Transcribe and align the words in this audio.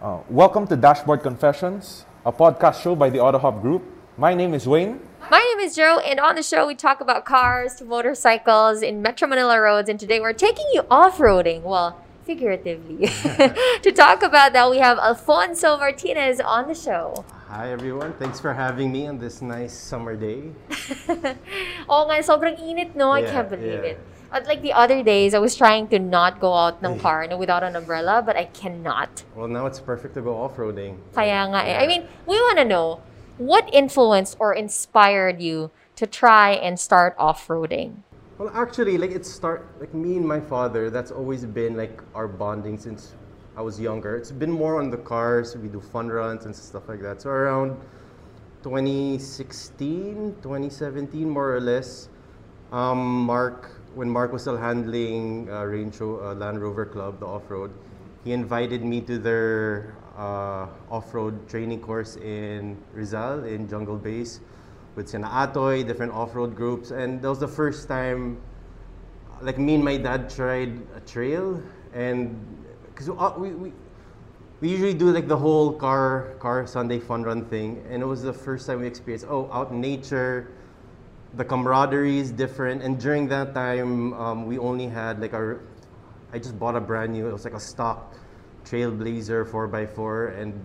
Uh, 0.00 0.18
welcome 0.30 0.66
to 0.66 0.76
Dashboard 0.76 1.20
Confessions, 1.22 2.06
a 2.24 2.32
podcast 2.32 2.80
show 2.80 2.94
by 2.94 3.10
the 3.10 3.20
Auto 3.20 3.36
Hub 3.36 3.60
Group. 3.60 3.82
My 4.16 4.32
name 4.32 4.54
is 4.54 4.66
Wayne. 4.66 4.98
My 5.30 5.38
name 5.38 5.66
is 5.66 5.76
Joe, 5.76 5.98
and 5.98 6.18
on 6.18 6.36
the 6.36 6.42
show 6.42 6.66
we 6.66 6.74
talk 6.74 7.02
about 7.02 7.26
cars, 7.26 7.82
motorcycles, 7.82 8.80
in 8.80 9.02
Metro 9.02 9.28
Manila 9.28 9.60
roads, 9.60 9.90
and 9.90 10.00
today 10.00 10.18
we're 10.18 10.32
taking 10.32 10.64
you 10.72 10.86
off-roading. 10.90 11.60
Well, 11.60 12.00
figuratively. 12.24 13.08
to 13.82 13.92
talk 13.92 14.22
about 14.22 14.54
that, 14.54 14.70
we 14.70 14.78
have 14.78 14.96
Alfonso 14.96 15.76
Martinez 15.76 16.40
on 16.40 16.66
the 16.66 16.74
show. 16.74 17.22
Hi 17.48 17.70
everyone, 17.70 18.14
thanks 18.14 18.40
for 18.40 18.54
having 18.54 18.90
me 18.90 19.06
on 19.06 19.18
this 19.18 19.42
nice 19.42 19.76
summer 19.76 20.16
day. 20.16 20.48
Oo 21.92 22.08
nga, 22.08 22.24
sobrang 22.24 22.56
init, 22.56 22.96
no? 22.96 23.12
I 23.12 23.20
can't 23.20 23.50
believe 23.50 23.84
yeah. 23.84 23.92
it. 23.92 24.00
But 24.30 24.46
like 24.46 24.62
the 24.62 24.72
other 24.72 25.02
days, 25.02 25.34
I 25.34 25.38
was 25.38 25.56
trying 25.56 25.88
to 25.88 25.98
not 25.98 26.38
go 26.38 26.54
out 26.54 26.82
ng 26.84 26.98
car 27.00 27.26
no, 27.26 27.36
without 27.36 27.62
an 27.62 27.74
umbrella, 27.74 28.22
but 28.24 28.36
I 28.36 28.44
cannot. 28.46 29.24
Well, 29.34 29.48
now 29.48 29.66
it's 29.66 29.80
perfect 29.80 30.14
to 30.14 30.22
go 30.22 30.38
off-roading. 30.38 30.98
Kaya 31.14 31.50
nga 31.50 31.66
eh. 31.66 31.82
I 31.82 31.86
mean, 31.86 32.06
we 32.26 32.38
want 32.38 32.58
to 32.58 32.64
know, 32.64 33.02
what 33.38 33.68
influenced 33.72 34.36
or 34.38 34.54
inspired 34.54 35.40
you 35.42 35.70
to 35.96 36.06
try 36.06 36.52
and 36.52 36.78
start 36.78 37.14
off-roading? 37.18 38.02
Well, 38.38 38.50
actually, 38.54 38.96
like 38.96 39.10
it 39.10 39.26
start 39.26 39.68
like 39.80 39.92
me 39.92 40.16
and 40.16 40.26
my 40.26 40.40
father. 40.40 40.88
That's 40.88 41.10
always 41.10 41.44
been 41.44 41.76
like 41.76 42.00
our 42.14 42.28
bonding 42.28 42.78
since 42.78 43.14
I 43.56 43.62
was 43.62 43.78
younger. 43.78 44.16
It's 44.16 44.30
been 44.32 44.50
more 44.50 44.80
on 44.80 44.90
the 44.90 44.96
cars. 44.96 45.56
We 45.56 45.68
do 45.68 45.80
fun 45.80 46.08
runs 46.08 46.46
and 46.46 46.56
stuff 46.56 46.88
like 46.88 47.02
that. 47.02 47.20
So 47.20 47.30
around 47.30 47.76
2016, 48.62 50.36
2017, 50.40 51.28
more 51.28 51.56
or 51.56 51.60
less, 51.60 52.08
um, 52.72 53.26
Mark, 53.26 53.79
when 53.94 54.08
Mark 54.08 54.32
was 54.32 54.42
still 54.42 54.56
handling 54.56 55.50
uh, 55.50 55.64
Range 55.64 56.00
uh, 56.00 56.34
Land 56.34 56.62
Rover 56.62 56.86
Club, 56.86 57.20
the 57.20 57.26
off-road, 57.26 57.72
he 58.24 58.32
invited 58.32 58.84
me 58.84 59.00
to 59.02 59.18
their 59.18 59.94
uh, 60.16 60.66
off-road 60.90 61.48
training 61.48 61.80
course 61.80 62.16
in 62.16 62.76
Rizal 62.92 63.44
in 63.44 63.68
Jungle 63.68 63.96
Base 63.96 64.40
with 64.94 65.08
Sina 65.08 65.28
Atoy, 65.28 65.86
different 65.86 66.12
off-road 66.12 66.54
groups, 66.54 66.90
and 66.90 67.22
that 67.22 67.28
was 67.28 67.40
the 67.40 67.48
first 67.48 67.88
time 67.88 68.38
like 69.42 69.58
me 69.58 69.74
and 69.74 69.84
my 69.84 69.96
dad 69.96 70.28
tried 70.28 70.78
a 70.94 71.00
trail. 71.00 71.62
And 71.94 72.38
because 72.86 73.08
we, 73.38 73.50
we 73.50 73.72
we 74.60 74.68
usually 74.68 74.92
do 74.92 75.10
like 75.10 75.26
the 75.26 75.36
whole 75.36 75.72
car 75.72 76.34
car 76.38 76.66
Sunday 76.66 77.00
fun 77.00 77.22
run 77.22 77.46
thing. 77.46 77.82
And 77.88 78.02
it 78.02 78.06
was 78.06 78.22
the 78.22 78.32
first 78.32 78.66
time 78.66 78.80
we 78.80 78.86
experienced 78.86 79.26
oh 79.28 79.50
out 79.52 79.70
in 79.70 79.80
nature 79.80 80.52
the 81.34 81.44
camaraderie 81.44 82.18
is 82.18 82.30
different 82.30 82.82
and 82.82 82.98
during 82.98 83.28
that 83.28 83.54
time 83.54 84.12
um, 84.14 84.46
we 84.46 84.58
only 84.58 84.86
had 84.86 85.20
like 85.20 85.32
our, 85.32 85.60
I 86.32 86.38
just 86.38 86.58
bought 86.58 86.76
a 86.76 86.80
brand 86.80 87.12
new 87.12 87.28
it 87.28 87.32
was 87.32 87.44
like 87.44 87.54
a 87.54 87.60
stock 87.60 88.14
Trailblazer 88.64 89.48
4x4 89.48 90.38
and 90.40 90.60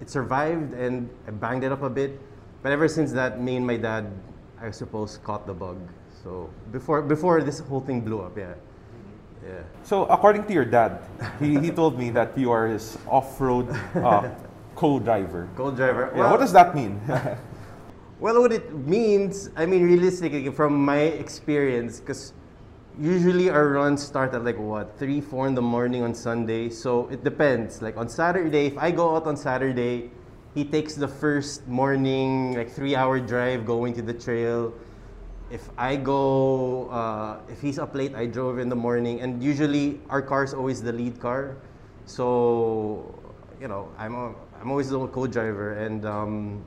it 0.00 0.10
survived 0.10 0.74
and 0.74 1.08
I 1.26 1.30
banged 1.30 1.64
it 1.64 1.72
up 1.72 1.82
a 1.82 1.90
bit 1.90 2.20
but 2.62 2.72
ever 2.72 2.88
since 2.88 3.12
that 3.12 3.40
me 3.40 3.56
and 3.56 3.66
my 3.66 3.76
dad 3.76 4.10
I 4.60 4.70
suppose 4.70 5.18
caught 5.22 5.46
the 5.46 5.54
bug 5.54 5.78
so 6.22 6.50
before 6.72 7.02
before 7.02 7.42
this 7.42 7.60
whole 7.60 7.80
thing 7.80 8.00
blew 8.00 8.20
up 8.20 8.36
yeah 8.36 8.54
yeah 9.44 9.62
So, 9.84 10.06
according 10.06 10.44
to 10.48 10.52
your 10.54 10.64
dad, 10.64 11.04
he, 11.38 11.60
he 11.60 11.70
told 11.70 11.98
me 11.98 12.08
that 12.10 12.32
you 12.38 12.50
are 12.50 12.66
his 12.66 12.96
off-road 13.06 13.68
uh, 13.94 14.30
co-driver. 14.74 15.48
Co-driver. 15.54 16.10
Yeah, 16.16 16.30
what 16.30 16.40
does 16.40 16.52
that 16.52 16.74
mean? 16.74 16.98
Well, 18.20 18.40
what 18.40 18.52
it 18.52 18.72
means, 18.72 19.50
I 19.56 19.66
mean, 19.66 19.82
realistically, 19.82 20.48
from 20.50 20.84
my 20.84 21.00
experience, 21.00 21.98
because 21.98 22.32
usually 22.98 23.50
our 23.50 23.68
runs 23.70 24.02
start 24.02 24.34
at 24.34 24.44
like 24.44 24.58
what, 24.58 24.96
3, 24.98 25.20
4 25.20 25.48
in 25.48 25.54
the 25.54 25.62
morning 25.62 26.02
on 26.02 26.14
Sunday. 26.14 26.70
So 26.70 27.08
it 27.08 27.24
depends. 27.24 27.82
Like 27.82 27.96
on 27.96 28.08
Saturday, 28.08 28.66
if 28.66 28.78
I 28.78 28.92
go 28.92 29.16
out 29.16 29.26
on 29.26 29.36
Saturday, 29.36 30.10
he 30.54 30.64
takes 30.64 30.94
the 30.94 31.08
first 31.08 31.66
morning, 31.66 32.54
like 32.54 32.70
three 32.70 32.94
hour 32.94 33.18
drive 33.18 33.66
going 33.66 33.92
to 33.94 34.02
the 34.02 34.14
trail. 34.14 34.72
If 35.50 35.68
I 35.76 35.96
go, 35.96 36.88
uh, 36.90 37.40
if 37.50 37.60
he's 37.60 37.78
up 37.78 37.94
late, 37.94 38.14
I 38.14 38.26
drove 38.26 38.60
in 38.60 38.68
the 38.68 38.76
morning. 38.78 39.20
And 39.20 39.42
usually 39.42 40.00
our 40.08 40.22
car 40.22 40.44
is 40.44 40.54
always 40.54 40.80
the 40.80 40.92
lead 40.92 41.18
car. 41.18 41.56
So, 42.06 43.12
you 43.60 43.66
know, 43.66 43.90
I'm, 43.98 44.14
a, 44.14 44.34
I'm 44.60 44.70
always 44.70 44.88
the 44.88 45.04
co 45.08 45.26
driver. 45.26 45.72
And, 45.72 46.06
um, 46.06 46.64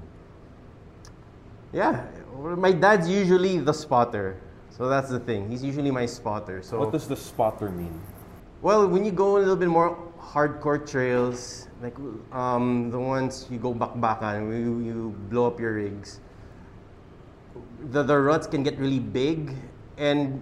yeah, 1.74 2.06
my 2.36 2.72
dad's 2.72 3.10
usually 3.10 3.60
the 3.60 3.74
spotter. 3.74 4.38
So 4.70 4.88
that's 4.88 5.10
the 5.10 5.20
thing. 5.20 5.50
He's 5.50 5.64
usually 5.64 5.92
my 5.92 6.06
spotter. 6.06 6.62
So 6.62 6.80
what 6.80 6.92
does 6.92 7.08
the 7.08 7.16
spotter 7.16 7.70
mean? 7.70 8.00
well, 8.62 8.88
when 8.88 9.06
you 9.06 9.12
go 9.12 9.38
a 9.38 9.40
little 9.40 9.56
bit 9.56 9.70
more 9.70 9.98
hardcore 10.20 10.86
trails, 10.90 11.68
like 11.82 11.96
um, 12.32 12.90
the 12.90 13.00
ones 13.00 13.48
you 13.52 13.60
go 13.60 13.74
back-backan, 13.74 14.50
you, 14.50 14.80
you 14.80 15.16
blow 15.30 15.46
up 15.46 15.60
your 15.60 15.74
rigs, 15.74 16.20
the, 17.92 18.04
the 18.04 18.18
ruts 18.18 18.48
can 18.48 18.64
get 18.64 18.78
really 18.78 19.00
big. 19.00 19.54
And 19.98 20.42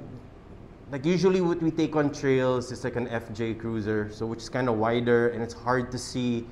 like 0.91 1.05
usually 1.05 1.41
what 1.41 1.61
we 1.61 1.71
take 1.71 1.95
on 1.95 2.11
trails 2.11 2.71
is 2.71 2.83
like 2.83 2.95
an 2.95 3.07
FJ 3.07 3.59
Cruiser, 3.59 4.09
so 4.11 4.25
which 4.25 4.39
is 4.39 4.49
kind 4.49 4.69
of 4.69 4.77
wider 4.77 5.29
and 5.29 5.43
it's 5.43 5.53
hard 5.53 5.91
to 5.91 5.97
see 5.97 6.45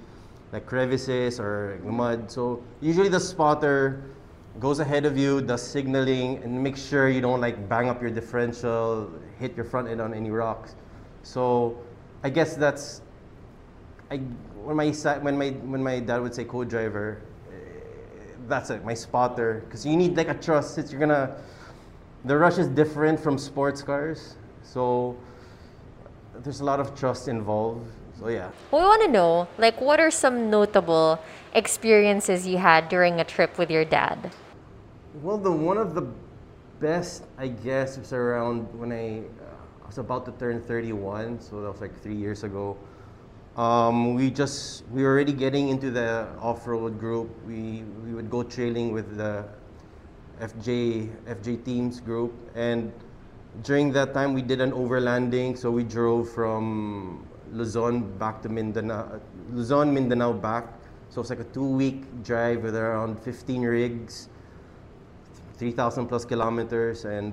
like 0.51 0.65
crevices 0.65 1.39
or 1.39 1.79
mud. 1.83 2.29
So 2.29 2.61
usually 2.81 3.09
the 3.09 3.19
spotter 3.19 4.03
goes 4.59 4.79
ahead 4.79 5.05
of 5.05 5.17
you, 5.17 5.41
does 5.41 5.61
signaling, 5.61 6.37
and 6.43 6.61
make 6.61 6.77
sure 6.77 7.09
you 7.09 7.21
don't 7.21 7.41
like 7.41 7.67
bang 7.67 7.89
up 7.89 8.01
your 8.01 8.11
differential, 8.11 9.11
hit 9.39 9.55
your 9.55 9.65
front 9.65 9.87
end 9.87 9.99
on 10.01 10.13
any 10.13 10.31
rocks. 10.31 10.75
So 11.23 11.77
I 12.23 12.29
guess 12.29 12.55
that's 12.55 13.01
I 14.11 14.17
when 14.63 14.75
my 14.75 14.91
when 14.91 15.37
my 15.37 15.49
when 15.49 15.83
my 15.83 15.99
dad 15.99 16.21
would 16.21 16.35
say 16.35 16.43
co-driver, 16.43 17.21
eh, 17.51 17.55
that's 18.47 18.69
it, 18.69 18.85
my 18.85 18.93
spotter, 18.93 19.63
because 19.65 19.85
you 19.85 19.97
need 19.97 20.15
like 20.15 20.29
a 20.29 20.35
trust. 20.35 20.75
Since 20.75 20.91
you're 20.91 20.99
gonna, 20.99 21.35
the 22.25 22.37
rush 22.37 22.57
is 22.57 22.67
different 22.67 23.19
from 23.19 23.37
sports 23.37 23.81
cars, 23.81 24.35
so 24.61 25.17
there's 26.43 26.61
a 26.61 26.65
lot 26.65 26.79
of 26.79 26.95
trust 26.95 27.27
involved. 27.27 27.89
So 28.19 28.27
yeah. 28.27 28.51
We 28.71 28.77
want 28.77 29.01
to 29.03 29.07
know, 29.07 29.47
like, 29.57 29.81
what 29.81 29.99
are 29.99 30.11
some 30.11 30.49
notable 30.49 31.19
experiences 31.53 32.47
you 32.47 32.57
had 32.57 32.87
during 32.87 33.19
a 33.19 33.23
trip 33.23 33.57
with 33.57 33.71
your 33.71 33.85
dad? 33.85 34.31
Well, 35.21 35.37
the 35.37 35.51
one 35.51 35.77
of 35.77 35.93
the 35.93 36.07
best, 36.79 37.25
I 37.37 37.47
guess, 37.47 37.99
was 37.99 38.13
around 38.13 38.65
when 38.73 38.91
I, 38.91 39.19
uh, 39.19 39.85
was 39.85 39.99
about 39.99 40.25
to 40.25 40.31
turn 40.31 40.59
31, 40.59 41.39
so 41.39 41.61
that 41.61 41.71
was 41.71 41.81
like 41.81 41.93
three 42.01 42.15
years 42.15 42.43
ago. 42.43 42.75
Um, 43.55 44.15
we 44.15 44.31
just 44.31 44.83
we 44.89 45.03
were 45.03 45.09
already 45.09 45.33
getting 45.33 45.69
into 45.69 45.91
the 45.91 46.25
off-road 46.41 46.99
group. 46.99 47.29
We 47.45 47.83
we 48.03 48.15
would 48.15 48.31
go 48.31 48.41
trailing 48.41 48.91
with 48.91 49.15
the 49.15 49.45
FJ 50.41 51.13
FJ 51.27 51.63
teams 51.63 51.99
group, 51.99 52.33
and 52.55 52.91
during 53.61 53.93
that 53.93 54.15
time 54.15 54.33
we 54.33 54.41
did 54.41 54.61
an 54.61 54.71
overlanding. 54.71 55.55
So 55.55 55.69
we 55.69 55.83
drove 55.83 56.33
from 56.33 57.23
Luzon 57.51 58.17
back 58.17 58.41
to 58.41 58.49
Mindanao, 58.49 59.21
Luzon 59.51 59.93
Mindanao 59.93 60.33
back. 60.33 60.73
So 61.09 61.21
it's 61.21 61.29
like 61.29 61.39
a 61.39 61.51
two-week 61.53 62.23
drive 62.23 62.63
with 62.63 62.75
around 62.75 63.21
15 63.21 63.61
rigs. 63.61 64.29
3,000 65.63 66.07
plus 66.07 66.25
kilometers 66.25 67.05
and 67.05 67.31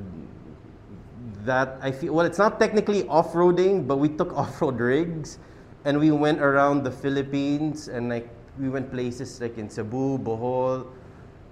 that 1.42 1.78
I 1.82 1.90
feel 1.90 2.14
well 2.14 2.26
it's 2.26 2.38
not 2.38 2.60
technically 2.60 3.08
off-roading 3.08 3.88
but 3.88 3.96
we 3.98 4.08
took 4.08 4.30
off-road 4.40 4.78
rigs 4.78 5.40
and 5.84 5.98
we 5.98 6.12
went 6.12 6.40
around 6.40 6.84
the 6.84 6.92
Philippines 6.92 7.88
and 7.88 8.08
like 8.08 8.30
we 8.56 8.68
went 8.68 8.92
places 8.92 9.40
like 9.40 9.58
in 9.58 9.68
Cebu, 9.68 10.18
Bohol, 10.18 10.86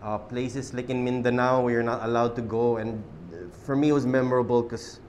uh, 0.02 0.18
places 0.18 0.72
like 0.72 0.88
in 0.88 1.02
Mindanao 1.02 1.62
where 1.62 1.72
you're 1.72 1.82
not 1.82 2.04
allowed 2.04 2.36
to 2.36 2.42
go 2.42 2.76
and 2.76 3.02
for 3.50 3.74
me 3.74 3.88
it 3.88 3.96
was 3.98 4.06
memorable 4.06 4.62
because 4.62 5.00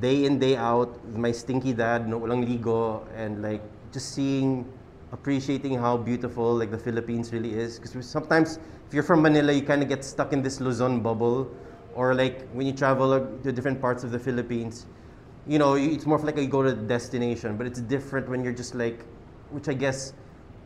day 0.00 0.24
in 0.24 0.40
day 0.40 0.56
out 0.56 0.90
my 1.14 1.30
stinky 1.30 1.72
dad 1.72 2.08
no 2.08 2.18
walang 2.18 2.42
ligo 2.42 3.06
and 3.14 3.40
like 3.40 3.62
just 3.92 4.18
seeing 4.18 4.66
appreciating 5.12 5.78
how 5.78 5.96
beautiful 5.96 6.54
like 6.54 6.70
the 6.70 6.78
Philippines 6.78 7.32
really 7.32 7.54
is. 7.54 7.78
Because 7.78 8.06
sometimes 8.06 8.58
if 8.86 8.94
you're 8.94 9.02
from 9.02 9.22
Manila 9.22 9.52
you 9.52 9.62
kind 9.62 9.82
of 9.82 9.88
get 9.88 10.04
stuck 10.04 10.32
in 10.32 10.42
this 10.42 10.60
Luzon 10.60 11.00
bubble. 11.00 11.50
Or 11.94 12.14
like 12.14 12.48
when 12.52 12.66
you 12.66 12.72
travel 12.72 13.12
uh, 13.12 13.20
to 13.42 13.50
different 13.52 13.80
parts 13.80 14.04
of 14.04 14.12
the 14.12 14.18
Philippines 14.18 14.86
you 15.48 15.58
know 15.58 15.74
it's 15.74 16.04
more 16.04 16.18
like 16.18 16.36
you 16.36 16.46
go 16.46 16.62
to 16.62 16.72
the 16.72 16.82
destination. 16.82 17.56
But 17.56 17.66
it's 17.66 17.80
different 17.80 18.28
when 18.28 18.44
you're 18.44 18.52
just 18.52 18.74
like 18.74 19.04
which 19.50 19.68
I 19.68 19.74
guess 19.74 20.12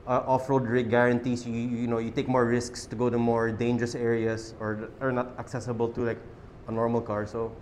uh, 0.06 0.24
off-road 0.26 0.66
rig 0.66 0.90
guarantees 0.90 1.46
you 1.46 1.54
you 1.54 1.86
know 1.86 1.98
you 1.98 2.10
take 2.10 2.28
more 2.28 2.44
risks 2.44 2.86
to 2.86 2.96
go 2.96 3.08
to 3.08 3.16
more 3.16 3.52
dangerous 3.52 3.94
areas 3.94 4.54
or 4.58 4.90
are 5.00 5.12
not 5.12 5.38
accessible 5.38 5.88
to 5.90 6.00
like 6.00 6.18
a 6.66 6.72
normal 6.72 7.00
car. 7.00 7.26
So 7.26 7.52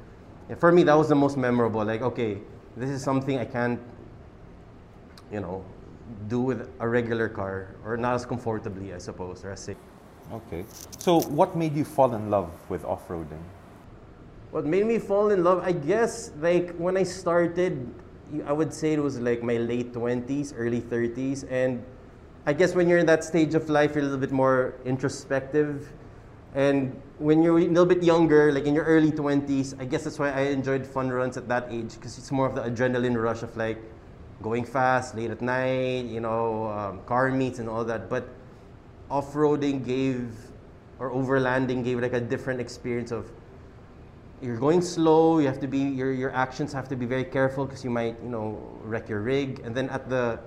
yeah, 0.49 0.56
for 0.56 0.72
me 0.72 0.82
that 0.84 0.94
was 0.96 1.08
the 1.08 1.14
most 1.14 1.37
memorable. 1.37 1.84
Like 1.84 2.00
okay 2.02 2.38
this 2.76 2.88
is 2.88 3.02
something 3.02 3.38
I 3.38 3.44
can't 3.44 3.78
you 5.31 5.40
know 5.40 5.64
do 6.28 6.40
with 6.40 6.68
a 6.80 6.88
regular 6.88 7.28
car 7.28 7.74
or 7.84 7.96
not 7.96 8.14
as 8.14 8.26
comfortably 8.26 8.94
I 8.94 8.98
suppose 8.98 9.44
or 9.44 9.50
as 9.50 9.60
safe 9.60 9.76
Okay. 10.32 10.64
So, 10.98 11.20
what 11.22 11.56
made 11.56 11.74
you 11.74 11.84
fall 11.84 12.14
in 12.14 12.30
love 12.30 12.50
with 12.68 12.84
off-roading? 12.84 13.42
What 14.52 14.64
made 14.64 14.86
me 14.86 14.98
fall 14.98 15.30
in 15.30 15.42
love, 15.42 15.62
I 15.64 15.72
guess, 15.72 16.30
like 16.40 16.74
when 16.76 16.96
I 16.96 17.02
started, 17.02 17.92
I 18.46 18.52
would 18.52 18.72
say 18.72 18.92
it 18.92 19.02
was 19.02 19.18
like 19.18 19.42
my 19.42 19.56
late 19.56 19.92
20s, 19.92 20.54
early 20.56 20.80
30s. 20.80 21.50
And 21.50 21.84
I 22.46 22.52
guess 22.52 22.74
when 22.74 22.88
you're 22.88 22.98
in 22.98 23.06
that 23.06 23.24
stage 23.24 23.54
of 23.54 23.68
life, 23.68 23.94
you're 23.94 24.02
a 24.02 24.04
little 24.04 24.18
bit 24.20 24.32
more 24.32 24.74
introspective. 24.84 25.92
And 26.54 27.00
when 27.18 27.42
you're 27.42 27.58
a 27.58 27.62
little 27.62 27.86
bit 27.86 28.02
younger, 28.02 28.52
like 28.52 28.66
in 28.66 28.74
your 28.74 28.84
early 28.84 29.12
20s, 29.12 29.80
I 29.80 29.84
guess 29.84 30.04
that's 30.04 30.18
why 30.18 30.30
I 30.30 30.40
enjoyed 30.42 30.86
fun 30.86 31.10
runs 31.10 31.36
at 31.36 31.48
that 31.48 31.66
age 31.70 31.94
because 31.94 32.18
it's 32.18 32.30
more 32.30 32.46
of 32.46 32.54
the 32.54 32.62
adrenaline 32.62 33.20
rush 33.20 33.42
of 33.42 33.56
like 33.56 33.78
going 34.42 34.64
fast, 34.64 35.14
late 35.14 35.31
at 35.31 35.40
night, 35.40 36.06
you 36.06 36.20
know, 36.20 36.66
um, 36.66 37.00
car 37.06 37.31
meets 37.31 37.58
and 37.58 37.69
all 37.69 37.84
that. 37.84 38.08
But 38.08 38.28
off 39.10 39.32
roading 39.34 39.84
gave, 39.84 40.32
or 40.98 41.10
overlanding 41.10 41.84
gave 41.84 42.00
like 42.00 42.12
a 42.12 42.20
different 42.20 42.60
experience 42.60 43.10
of 43.10 43.31
you're 44.42 44.56
going 44.56 44.81
slow, 44.81 45.38
you 45.38 45.46
have 45.46 45.60
to 45.60 45.66
be, 45.66 45.78
your, 45.78 46.12
your 46.12 46.31
actions 46.31 46.72
have 46.72 46.88
to 46.88 46.96
be 46.96 47.04
very 47.04 47.25
careful 47.25 47.66
because 47.66 47.84
you 47.84 47.90
might, 47.90 48.16
you 48.22 48.31
know, 48.31 48.58
wreck 48.84 49.08
your 49.08 49.20
rig. 49.20 49.60
And 49.64 49.75
then 49.75 49.90
at 49.90 50.08
the, 50.08 50.40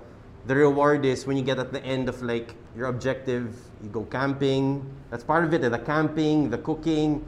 the 0.46 0.56
reward 0.56 1.04
is 1.04 1.26
when 1.26 1.36
you 1.36 1.44
get 1.44 1.58
at 1.58 1.72
the 1.72 1.82
end 1.84 2.08
of 2.08 2.20
like 2.22 2.56
your 2.76 2.88
objective, 2.88 3.56
you 3.82 3.88
go 3.88 4.02
camping. 4.04 4.84
That's 5.10 5.22
part 5.22 5.44
of 5.44 5.54
it, 5.54 5.62
the 5.62 5.78
camping, 5.78 6.50
the 6.50 6.58
cooking, 6.58 7.24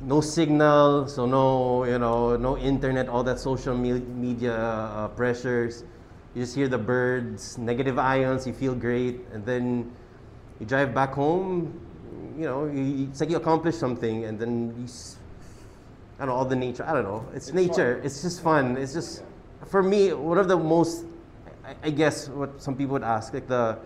no 0.00 0.20
signal, 0.20 1.08
so 1.08 1.26
no, 1.26 1.84
you 1.84 1.98
know, 1.98 2.36
no 2.36 2.56
internet, 2.58 3.08
all 3.08 3.22
that 3.24 3.40
social 3.40 3.76
me- 3.76 4.00
media 4.00 4.54
uh, 4.54 5.08
pressures. 5.08 5.84
You 6.34 6.42
just 6.42 6.54
hear 6.54 6.68
the 6.68 6.78
birds, 6.78 7.56
negative 7.56 7.98
ions, 7.98 8.46
you 8.46 8.52
feel 8.52 8.74
great, 8.74 9.20
and 9.32 9.44
then 9.44 9.90
you 10.60 10.66
drive 10.66 10.94
back 10.94 11.12
home, 11.12 11.80
you 12.38 12.44
know, 12.44 12.66
you, 12.66 13.08
it's 13.10 13.20
like 13.20 13.30
you 13.30 13.36
accomplished 13.36 13.78
something, 13.78 14.24
and 14.26 14.38
then 14.38 14.74
you, 14.78 14.86
I 16.18 16.26
don't 16.26 16.28
know, 16.28 16.34
all 16.34 16.44
the 16.44 16.56
nature, 16.56 16.84
I 16.86 16.92
don't 16.92 17.04
know, 17.04 17.26
it's, 17.34 17.52
nature, 17.52 18.00
it's 18.04 18.22
just 18.22 18.42
fun. 18.42 18.76
It's 18.76 18.92
just, 18.92 19.22
for 19.66 19.82
me, 19.82 20.12
one 20.12 20.38
of 20.38 20.48
the 20.48 20.58
most, 20.58 21.06
I, 21.64 21.74
I 21.84 21.90
guess 21.90 22.28
what 22.28 22.60
some 22.60 22.76
people 22.76 22.92
would 22.92 23.02
ask, 23.02 23.32
like 23.32 23.48
the, 23.48 23.78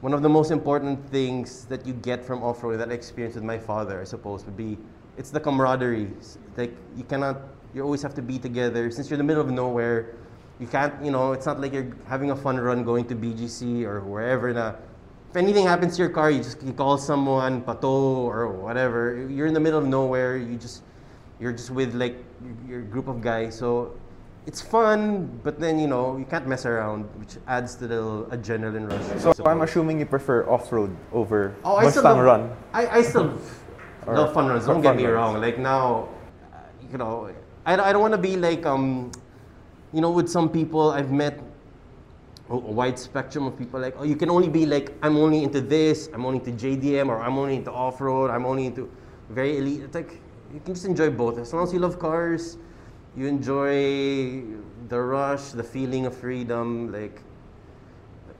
one 0.00 0.12
of 0.12 0.22
the 0.22 0.28
most 0.28 0.50
important 0.50 1.08
things 1.10 1.66
that 1.66 1.86
you 1.86 1.92
get 1.92 2.24
from 2.24 2.42
off-road, 2.42 2.78
that 2.78 2.88
I 2.88 2.94
experienced 2.94 3.36
with 3.36 3.44
my 3.44 3.58
father, 3.58 4.00
I 4.00 4.04
suppose, 4.04 4.44
would 4.44 4.56
be, 4.56 4.76
it's 5.20 5.30
the 5.30 5.38
camaraderie. 5.38 6.08
It's 6.16 6.38
Like, 6.56 6.74
you 6.96 7.04
cannot, 7.04 7.36
you 7.74 7.82
always 7.84 8.00
have 8.02 8.14
to 8.14 8.22
be 8.22 8.38
together. 8.38 8.90
Since 8.90 9.10
you're 9.10 9.20
in 9.20 9.24
the 9.24 9.28
middle 9.28 9.44
of 9.44 9.52
nowhere, 9.52 10.16
you 10.58 10.66
can't, 10.66 10.96
you 11.04 11.12
know, 11.12 11.32
it's 11.32 11.44
not 11.44 11.60
like 11.60 11.72
you're 11.74 11.92
having 12.08 12.30
a 12.32 12.36
fun 12.36 12.56
run 12.56 12.84
going 12.84 13.04
to 13.12 13.14
BGC 13.14 13.84
or 13.84 14.00
wherever 14.00 14.52
na, 14.52 14.72
if 15.30 15.36
anything 15.36 15.66
happens 15.66 15.96
to 15.96 16.02
your 16.02 16.10
car, 16.10 16.30
you 16.30 16.42
just 16.42 16.60
you 16.62 16.72
call 16.72 16.98
someone, 16.98 17.62
pato 17.62 18.26
or 18.26 18.48
whatever. 18.48 19.28
You're 19.30 19.46
in 19.46 19.54
the 19.54 19.60
middle 19.60 19.78
of 19.78 19.86
nowhere. 19.86 20.36
You 20.36 20.56
just 20.56 20.82
you're 21.38 21.52
just 21.52 21.70
with 21.70 21.94
like 21.94 22.18
your 22.66 22.82
group 22.82 23.06
of 23.06 23.22
guys. 23.22 23.56
So 23.56 23.94
it's 24.48 24.60
fun, 24.60 25.30
but 25.44 25.60
then 25.60 25.78
you 25.78 25.86
know 25.86 26.18
you 26.18 26.24
can't 26.24 26.48
mess 26.48 26.66
around, 26.66 27.06
which 27.14 27.38
adds 27.46 27.76
to 27.76 27.86
the 27.86 28.26
adrenaline 28.34 28.90
rush. 28.90 29.22
So 29.22 29.46
I'm 29.46 29.62
assuming 29.62 30.00
you 30.00 30.06
prefer 30.06 30.50
off-road 30.50 30.90
over 31.12 31.54
Oh, 31.62 31.76
I 31.76 31.88
still 31.88 32.02
Mustang 32.02 32.16
love, 32.16 32.26
Run. 32.26 32.50
I, 32.74 32.98
I 32.98 33.02
still 33.02 33.38
Fun 34.32 34.48
runs. 34.48 34.66
Don't 34.66 34.82
get 34.82 34.96
me 34.96 35.06
wrong. 35.06 35.40
Like 35.40 35.58
now, 35.58 36.08
you 36.90 36.98
know, 36.98 37.32
I, 37.66 37.74
I 37.74 37.92
don't 37.92 38.00
want 38.00 38.12
to 38.12 38.18
be 38.18 38.36
like 38.36 38.66
um, 38.66 39.10
you 39.92 40.00
know, 40.00 40.10
with 40.10 40.28
some 40.28 40.48
people 40.48 40.90
I've 40.90 41.10
met 41.10 41.40
a, 42.48 42.54
a 42.54 42.56
wide 42.56 42.98
spectrum 42.98 43.46
of 43.46 43.58
people. 43.58 43.80
Like, 43.80 43.94
oh, 43.98 44.04
you 44.04 44.16
can 44.16 44.30
only 44.30 44.48
be 44.48 44.66
like, 44.66 44.92
I'm 45.02 45.16
only 45.16 45.42
into 45.44 45.60
this. 45.60 46.08
I'm 46.12 46.24
only 46.26 46.38
into 46.38 46.52
JDM, 46.52 47.08
or 47.08 47.20
I'm 47.20 47.38
only 47.38 47.56
into 47.56 47.72
off 47.72 48.00
road. 48.00 48.30
I'm 48.30 48.46
only 48.46 48.66
into 48.66 48.90
very 49.30 49.58
elite. 49.58 49.82
It's 49.82 49.94
like 49.94 50.20
you 50.52 50.60
can 50.60 50.74
just 50.74 50.86
enjoy 50.86 51.10
both. 51.10 51.38
As 51.38 51.52
long 51.52 51.64
as 51.64 51.72
you 51.72 51.78
love 51.78 51.98
cars, 51.98 52.58
you 53.16 53.26
enjoy 53.26 54.42
the 54.88 55.00
rush, 55.00 55.50
the 55.50 55.64
feeling 55.64 56.06
of 56.06 56.16
freedom. 56.16 56.92
Like 56.92 57.22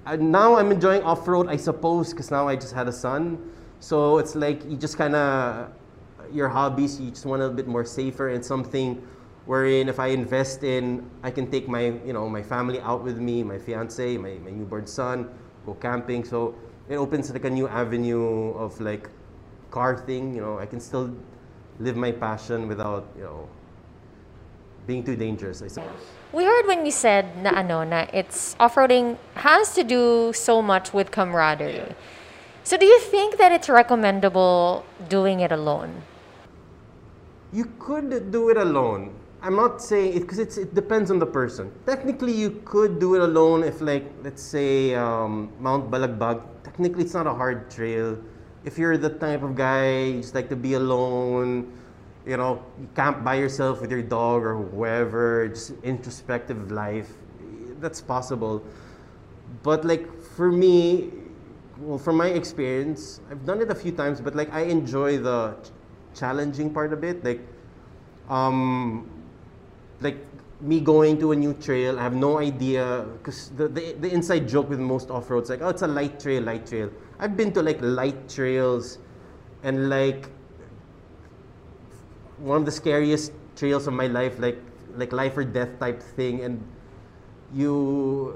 I, 0.06 0.16
now 0.16 0.56
I'm 0.56 0.72
enjoying 0.72 1.02
off 1.02 1.26
road, 1.28 1.48
I 1.48 1.56
suppose, 1.56 2.10
because 2.10 2.30
now 2.30 2.48
I 2.48 2.56
just 2.56 2.72
had 2.72 2.88
a 2.88 2.92
son. 2.92 3.38
So 3.80 4.18
it's 4.18 4.36
like 4.36 4.62
you 4.68 4.76
just 4.76 4.96
kind 4.96 5.16
of 5.16 5.72
your 6.32 6.48
hobbies. 6.48 7.00
You 7.00 7.10
just 7.10 7.26
want 7.26 7.42
a 7.42 7.48
bit 7.48 7.66
more 7.66 7.84
safer 7.84 8.28
and 8.28 8.44
something 8.44 9.02
wherein 9.46 9.88
if 9.88 9.98
I 9.98 10.08
invest 10.08 10.62
in, 10.62 11.08
I 11.22 11.30
can 11.30 11.50
take 11.50 11.66
my 11.68 11.96
you 12.04 12.12
know 12.12 12.28
my 12.28 12.42
family 12.42 12.80
out 12.80 13.02
with 13.02 13.18
me, 13.18 13.42
my 13.42 13.58
fiance, 13.58 14.16
my, 14.16 14.34
my 14.44 14.50
newborn 14.50 14.86
son, 14.86 15.28
go 15.66 15.74
camping. 15.74 16.24
So 16.24 16.54
it 16.88 16.96
opens 16.96 17.32
like 17.32 17.44
a 17.44 17.50
new 17.50 17.66
avenue 17.66 18.52
of 18.54 18.80
like 18.80 19.08
car 19.70 19.96
thing. 19.96 20.34
You 20.34 20.42
know, 20.42 20.58
I 20.58 20.66
can 20.66 20.78
still 20.78 21.10
live 21.80 21.96
my 21.96 22.12
passion 22.12 22.68
without 22.68 23.08
you 23.16 23.24
know 23.24 23.48
being 24.86 25.02
too 25.02 25.16
dangerous. 25.16 25.62
I 25.62 25.68
suppose. 25.68 26.04
We 26.32 26.44
heard 26.44 26.66
when 26.66 26.84
you 26.84 26.92
said 26.92 27.42
na 27.42 27.50
ano 27.50 27.82
na 27.82 28.06
it's 28.12 28.54
off-roading 28.60 29.16
has 29.34 29.74
to 29.74 29.82
do 29.82 30.32
so 30.32 30.62
much 30.62 30.92
with 30.92 31.10
camaraderie. 31.10 31.96
So 32.62 32.76
do 32.76 32.86
you 32.86 33.00
think 33.00 33.38
that 33.38 33.52
it's 33.52 33.68
recommendable 33.68 34.84
doing 35.08 35.40
it 35.40 35.50
alone? 35.50 36.02
You 37.52 37.64
could 37.78 38.30
do 38.30 38.50
it 38.50 38.56
alone. 38.56 39.14
I'm 39.42 39.56
not 39.56 39.80
saying 39.80 40.16
it 40.16 40.20
because 40.20 40.38
it 40.38 40.74
depends 40.74 41.10
on 41.10 41.18
the 41.18 41.26
person. 41.26 41.72
Technically, 41.86 42.32
you 42.32 42.60
could 42.64 43.00
do 43.00 43.14
it 43.14 43.22
alone 43.22 43.64
if, 43.64 43.80
like, 43.80 44.04
let's 44.22 44.42
say 44.42 44.94
um, 44.94 45.50
Mount 45.58 45.90
Balagbag. 45.90 46.42
Technically, 46.62 47.04
it's 47.04 47.14
not 47.14 47.26
a 47.26 47.32
hard 47.32 47.70
trail. 47.70 48.18
If 48.64 48.76
you're 48.76 48.98
the 48.98 49.08
type 49.08 49.42
of 49.42 49.56
guy 49.56 50.04
you 50.04 50.20
just 50.20 50.34
like 50.34 50.50
to 50.50 50.56
be 50.56 50.74
alone, 50.74 51.72
you 52.26 52.36
know, 52.36 52.62
camp 52.94 53.24
by 53.24 53.36
yourself 53.36 53.80
with 53.80 53.90
your 53.90 54.02
dog 54.02 54.42
or 54.42 54.56
whoever, 54.56 55.48
just 55.48 55.72
introspective 55.82 56.70
life, 56.70 57.08
that's 57.80 58.02
possible. 58.02 58.62
But 59.62 59.86
like 59.86 60.04
for 60.36 60.52
me, 60.52 61.10
well, 61.80 61.98
from 61.98 62.16
my 62.16 62.28
experience, 62.28 63.20
I've 63.30 63.44
done 63.46 63.60
it 63.62 63.70
a 63.70 63.74
few 63.74 63.92
times, 63.92 64.20
but 64.20 64.34
like 64.34 64.52
I 64.52 64.62
enjoy 64.62 65.18
the 65.18 65.56
ch- 65.62 66.18
challenging 66.18 66.72
part 66.72 66.92
of 66.92 67.04
it. 67.04 67.24
Like, 67.24 67.40
um, 68.28 69.08
like 70.00 70.18
me 70.60 70.80
going 70.80 71.18
to 71.20 71.32
a 71.32 71.36
new 71.36 71.54
trail, 71.54 71.98
I 71.98 72.02
have 72.02 72.14
no 72.14 72.38
idea 72.38 73.06
because 73.18 73.50
the, 73.56 73.68
the 73.68 73.92
the 73.94 74.12
inside 74.12 74.48
joke 74.48 74.68
with 74.68 74.78
most 74.78 75.10
off 75.10 75.30
roads 75.30 75.48
like, 75.50 75.62
oh, 75.62 75.68
it's 75.68 75.82
a 75.82 75.86
light 75.88 76.20
trail, 76.20 76.42
light 76.42 76.66
trail. 76.66 76.90
I've 77.18 77.36
been 77.36 77.52
to 77.54 77.62
like 77.62 77.78
light 77.80 78.28
trails, 78.28 78.98
and 79.62 79.88
like 79.88 80.28
one 82.38 82.58
of 82.58 82.64
the 82.64 82.72
scariest 82.72 83.32
trails 83.56 83.86
of 83.86 83.94
my 83.94 84.06
life, 84.06 84.38
like 84.38 84.58
like 84.96 85.12
life 85.12 85.36
or 85.36 85.44
death 85.44 85.78
type 85.78 86.02
thing, 86.02 86.40
and 86.44 86.62
you 87.54 88.34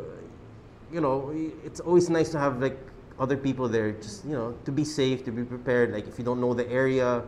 you 0.92 1.00
know 1.00 1.32
it's 1.64 1.80
always 1.80 2.08
nice 2.08 2.30
to 2.30 2.38
have 2.38 2.60
like 2.60 2.78
other 3.18 3.36
people 3.36 3.68
there 3.68 3.92
just 3.92 4.24
you 4.24 4.32
know 4.32 4.54
to 4.64 4.72
be 4.72 4.84
safe 4.84 5.24
to 5.24 5.30
be 5.30 5.44
prepared 5.44 5.92
like 5.92 6.06
if 6.08 6.18
you 6.18 6.24
don't 6.24 6.40
know 6.40 6.54
the 6.54 6.68
area 6.70 7.22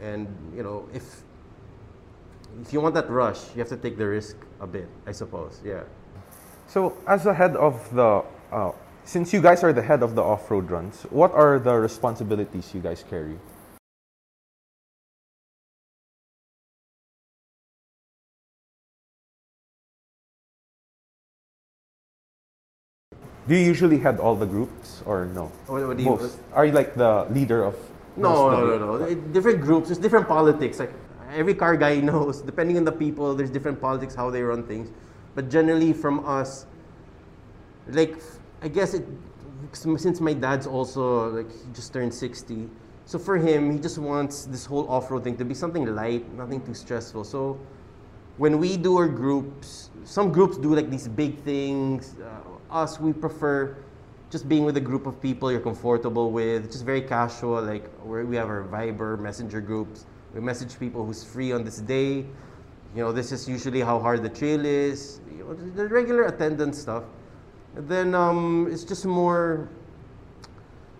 and 0.00 0.28
you 0.54 0.62
know 0.62 0.88
if 0.94 1.22
if 2.62 2.72
you 2.72 2.80
want 2.80 2.94
that 2.94 3.08
rush 3.10 3.40
you 3.54 3.58
have 3.58 3.68
to 3.68 3.76
take 3.76 3.96
the 3.98 4.06
risk 4.06 4.36
a 4.60 4.66
bit 4.66 4.88
i 5.06 5.12
suppose 5.12 5.60
yeah 5.64 5.82
So, 6.70 6.94
as 7.06 7.24
the 7.24 7.34
head 7.34 7.56
of 7.56 7.82
the, 7.92 8.22
uh, 8.52 8.70
since 9.02 9.32
you 9.32 9.42
guys 9.42 9.64
are 9.64 9.72
the 9.72 9.82
head 9.82 10.04
of 10.04 10.14
the 10.14 10.22
off-road 10.22 10.70
runs, 10.70 11.02
what 11.10 11.32
are 11.34 11.58
the 11.58 11.74
responsibilities 11.74 12.70
you 12.72 12.80
guys 12.80 13.02
carry? 13.10 13.34
Do 23.48 23.54
you 23.54 23.64
usually 23.64 23.98
head 23.98 24.20
all 24.20 24.36
the 24.36 24.46
groups 24.46 25.02
or 25.06 25.26
no? 25.26 25.50
What- 25.66 25.86
what 25.88 25.96
do 25.96 26.02
you- 26.02 26.10
Most. 26.10 26.38
Are 26.52 26.64
you 26.66 26.72
like 26.72 26.94
the 26.94 27.26
leader 27.30 27.64
of? 27.64 27.74
no 28.16 28.28
most 28.28 28.58
no 28.58 28.78
no 28.78 28.96
no. 28.98 29.14
Different 29.32 29.60
groups. 29.62 29.88
There's 29.88 29.98
different 29.98 30.28
politics. 30.28 30.78
Like 30.78 30.92
every 31.32 31.54
car 31.54 31.76
guy 31.76 32.00
knows. 32.10 32.42
Depending 32.42 32.76
on 32.76 32.84
the 32.84 32.92
people 32.92 33.34
there's 33.34 33.50
different 33.50 33.80
politics 33.80 34.14
how 34.14 34.30
they 34.30 34.42
run 34.42 34.62
things. 34.64 34.90
But 35.34 35.48
generally 35.48 35.92
from 35.92 36.26
us 36.26 36.66
like 37.88 38.18
I 38.62 38.68
guess 38.68 38.94
it 38.94 39.06
since 39.72 40.20
my 40.20 40.32
dad's 40.34 40.66
also 40.66 41.30
like 41.30 41.50
he 41.50 41.68
just 41.72 41.92
turned 41.92 42.12
60 42.12 42.68
so 43.06 43.18
for 43.18 43.36
him 43.36 43.70
he 43.70 43.78
just 43.78 43.98
wants 43.98 44.44
this 44.46 44.64
whole 44.66 44.88
off-road 44.90 45.22
thing 45.24 45.36
to 45.36 45.44
be 45.44 45.54
something 45.54 45.84
light 45.94 46.24
nothing 46.34 46.60
too 46.60 46.74
stressful. 46.74 47.24
So 47.24 47.58
when 48.36 48.58
we 48.58 48.76
do 48.76 48.96
our 48.98 49.08
groups 49.08 49.90
some 50.04 50.30
groups 50.32 50.56
do 50.58 50.74
like 50.74 50.90
these 50.90 51.08
big 51.08 51.38
things 51.42 52.16
uh, 52.20 52.40
us 52.70 53.00
we 53.00 53.12
prefer 53.12 53.76
just 54.30 54.48
being 54.48 54.64
with 54.64 54.76
a 54.76 54.80
group 54.80 55.06
of 55.06 55.20
people 55.20 55.50
you're 55.50 55.60
comfortable 55.60 56.30
with 56.30 56.70
just 56.70 56.84
very 56.84 57.02
casual 57.02 57.60
like 57.62 57.84
we 58.04 58.36
have 58.36 58.48
our 58.48 58.64
viber 58.64 59.18
messenger 59.18 59.60
groups. 59.60 60.06
We 60.34 60.40
message 60.40 60.78
people 60.78 61.04
who's 61.04 61.24
free 61.24 61.52
on 61.52 61.64
this 61.64 61.78
day. 61.78 62.24
You 62.94 63.02
know 63.02 63.12
this 63.12 63.32
is 63.32 63.48
usually 63.48 63.80
how 63.80 63.98
hard 63.98 64.22
the 64.22 64.28
trail 64.28 64.64
is 64.64 65.20
you 65.30 65.44
know, 65.44 65.54
the 65.54 65.88
regular 65.88 66.24
attendance 66.24 66.78
stuff. 66.78 67.04
And 67.76 67.88
then 67.88 68.14
um, 68.14 68.68
it's 68.70 68.84
just 68.84 69.04
more 69.04 69.68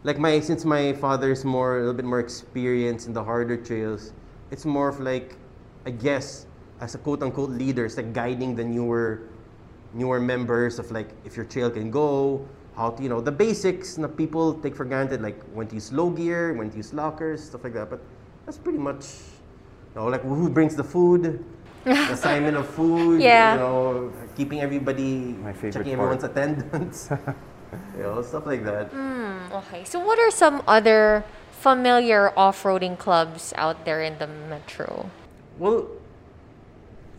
like 0.02 0.18
my 0.18 0.40
since 0.40 0.64
my 0.64 0.92
father 0.94 1.30
is 1.30 1.44
more 1.44 1.76
a 1.76 1.80
little 1.80 1.94
bit 1.94 2.06
more 2.06 2.20
experienced 2.20 3.06
in 3.06 3.12
the 3.12 3.22
harder 3.22 3.56
trails 3.56 4.12
it's 4.50 4.64
more 4.64 4.88
of 4.88 4.98
like 5.00 5.36
i 5.84 5.90
guess 5.90 6.46
as 6.80 6.94
a 6.94 6.98
quote 6.98 7.22
unquote 7.22 7.50
leader 7.50 7.84
it's 7.84 7.96
like 7.96 8.12
guiding 8.12 8.56
the 8.56 8.64
newer 8.64 9.28
newer 9.92 10.20
members 10.20 10.78
of 10.78 10.90
like 10.90 11.10
if 11.24 11.36
your 11.36 11.44
trail 11.46 11.70
can 11.70 11.90
go 11.90 12.46
how 12.76 12.90
to, 12.90 13.02
you 13.02 13.08
know, 13.08 13.20
the 13.20 13.32
basics 13.32 13.94
that 13.96 14.16
people 14.16 14.54
take 14.54 14.74
for 14.76 14.84
granted, 14.84 15.20
like 15.20 15.40
when 15.52 15.66
to 15.68 15.74
use 15.74 15.92
low 15.92 16.08
gear, 16.10 16.54
when 16.54 16.70
to 16.70 16.76
use 16.76 16.94
lockers, 16.94 17.42
stuff 17.44 17.64
like 17.64 17.74
that. 17.74 17.90
But 17.90 18.00
that's 18.46 18.56
pretty 18.58 18.78
much, 18.78 19.04
you 19.94 20.00
know, 20.00 20.06
like 20.06 20.22
who 20.22 20.48
brings 20.48 20.76
the 20.76 20.84
food, 20.84 21.44
the 21.84 22.12
assignment 22.12 22.56
of 22.56 22.68
food, 22.68 23.20
Yeah. 23.20 23.52
you 23.54 23.58
know, 23.58 24.12
keeping 24.36 24.60
everybody, 24.60 25.34
My 25.42 25.52
favorite 25.52 25.72
checking 25.72 25.96
part. 25.96 26.14
everyone's 26.14 26.24
attendance, 26.24 27.10
you 27.96 28.02
know, 28.02 28.22
stuff 28.22 28.46
like 28.46 28.64
that. 28.64 28.86
Hmm, 28.88 29.52
okay. 29.52 29.84
So 29.84 29.98
what 29.98 30.18
are 30.18 30.30
some 30.30 30.62
other 30.66 31.24
familiar 31.50 32.32
off-roading 32.38 32.96
clubs 32.98 33.52
out 33.56 33.84
there 33.84 34.00
in 34.00 34.16
the 34.18 34.26
metro? 34.26 35.10
Well, 35.58 35.88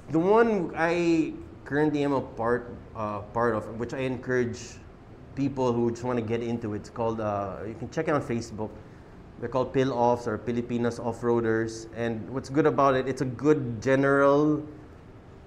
the 0.09 0.17
one 0.19 0.73
I 0.75 1.33
currently 1.65 2.03
am 2.03 2.13
a 2.13 2.21
part 2.21 2.75
uh, 2.95 3.19
part 3.33 3.55
of, 3.55 3.65
which 3.79 3.93
I 3.93 3.99
encourage 3.99 4.59
people 5.35 5.71
who 5.71 5.91
just 5.91 6.03
want 6.03 6.17
to 6.19 6.25
get 6.25 6.41
into, 6.41 6.73
it's 6.73 6.89
called. 6.89 7.19
Uh, 7.21 7.57
you 7.67 7.75
can 7.75 7.89
check 7.89 8.07
it 8.07 8.13
on 8.13 8.21
Facebook. 8.21 8.69
They're 9.39 9.49
called 9.49 9.73
Pill 9.73 9.91
Offs 9.91 10.27
or 10.27 10.37
Filipinas 10.37 10.99
Off-Roaders. 10.99 11.87
And 11.95 12.29
what's 12.29 12.49
good 12.49 12.67
about 12.67 12.93
it, 12.93 13.07
it's 13.07 13.21
a 13.21 13.25
good 13.25 13.81
general 13.81 14.61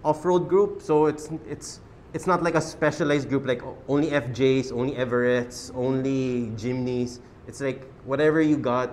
off-road 0.05 0.49
group. 0.49 0.83
So 0.83 1.07
it's 1.07 1.31
it's 1.47 1.81
it's 2.13 2.27
not 2.27 2.43
like 2.43 2.55
a 2.55 2.61
specialized 2.61 3.29
group 3.29 3.47
like 3.47 3.63
only 3.89 4.11
FJs, 4.11 4.73
only 4.73 4.95
Everests, 4.95 5.71
only 5.75 6.51
Jimnys. 6.57 7.21
It's 7.47 7.61
like 7.61 7.87
whatever 8.05 8.41
you 8.41 8.57
got. 8.57 8.91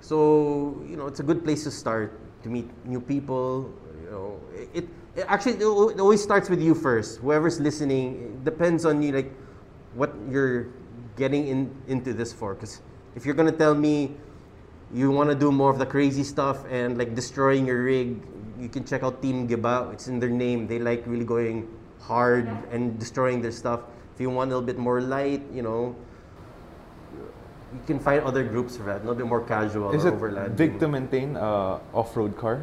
So 0.00 0.80
you 0.86 0.96
know, 0.96 1.06
it's 1.06 1.20
a 1.20 1.26
good 1.26 1.42
place 1.42 1.64
to 1.64 1.70
start 1.70 2.14
to 2.42 2.48
meet 2.48 2.68
new 2.86 3.00
people. 3.00 3.72
You 4.04 4.10
know, 4.10 4.40
it 4.74 4.86
actually 5.28 5.54
it 5.54 6.00
always 6.00 6.22
starts 6.22 6.50
with 6.50 6.60
you 6.60 6.74
first. 6.74 7.20
Whoever's 7.20 7.60
listening, 7.60 8.22
it 8.22 8.44
depends 8.44 8.84
on 8.84 9.02
you, 9.02 9.12
like 9.12 9.32
what 9.94 10.12
you're 10.28 10.66
getting 11.16 11.46
in 11.46 11.70
into 11.86 12.12
this 12.12 12.32
for. 12.32 12.54
Because 12.54 12.82
if 13.14 13.24
you're 13.24 13.34
gonna 13.34 13.52
tell 13.52 13.74
me 13.74 14.16
you 14.92 15.10
want 15.10 15.30
to 15.30 15.34
do 15.34 15.50
more 15.50 15.70
of 15.70 15.78
the 15.78 15.86
crazy 15.86 16.22
stuff 16.22 16.64
and 16.70 16.98
like 16.98 17.14
destroying 17.14 17.66
your 17.66 17.82
rig, 17.82 18.20
you 18.58 18.68
can 18.68 18.84
check 18.84 19.02
out 19.02 19.22
Team 19.22 19.48
Giba. 19.48 19.92
It's 19.92 20.06
in 20.08 20.20
their 20.20 20.30
name. 20.30 20.66
They 20.66 20.78
like 20.78 21.02
really 21.06 21.24
going 21.24 21.68
hard 22.00 22.46
and 22.70 22.98
destroying 22.98 23.40
their 23.40 23.50
stuff. 23.50 23.80
If 24.14 24.20
you 24.20 24.30
want 24.30 24.52
a 24.52 24.54
little 24.54 24.66
bit 24.66 24.78
more 24.78 25.00
light, 25.00 25.42
you 25.52 25.62
know, 25.62 25.96
you 27.72 27.80
can 27.86 27.98
find 27.98 28.22
other 28.22 28.44
groups 28.44 28.76
for 28.76 28.84
that. 28.84 28.96
A 28.96 28.98
little 29.00 29.16
bit 29.16 29.26
more 29.26 29.40
casual 29.40 29.90
Is 29.90 30.04
or 30.04 30.08
it 30.08 30.14
overlanding. 30.14 30.56
big 30.56 30.78
to 30.78 30.86
maintain 30.86 31.34
a 31.34 31.80
off-road 31.92 32.36
car? 32.36 32.62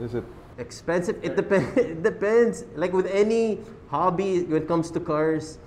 Is 0.00 0.14
it 0.14 0.24
Expensive. 0.58 1.18
It 1.22 1.36
depends. 1.36 1.76
It 1.76 2.02
depends. 2.02 2.64
Like 2.76 2.92
with 2.92 3.06
any 3.06 3.60
hobby, 3.88 4.42
when 4.44 4.62
it 4.62 4.68
comes 4.68 4.90
to 4.92 5.00
cars, 5.00 5.58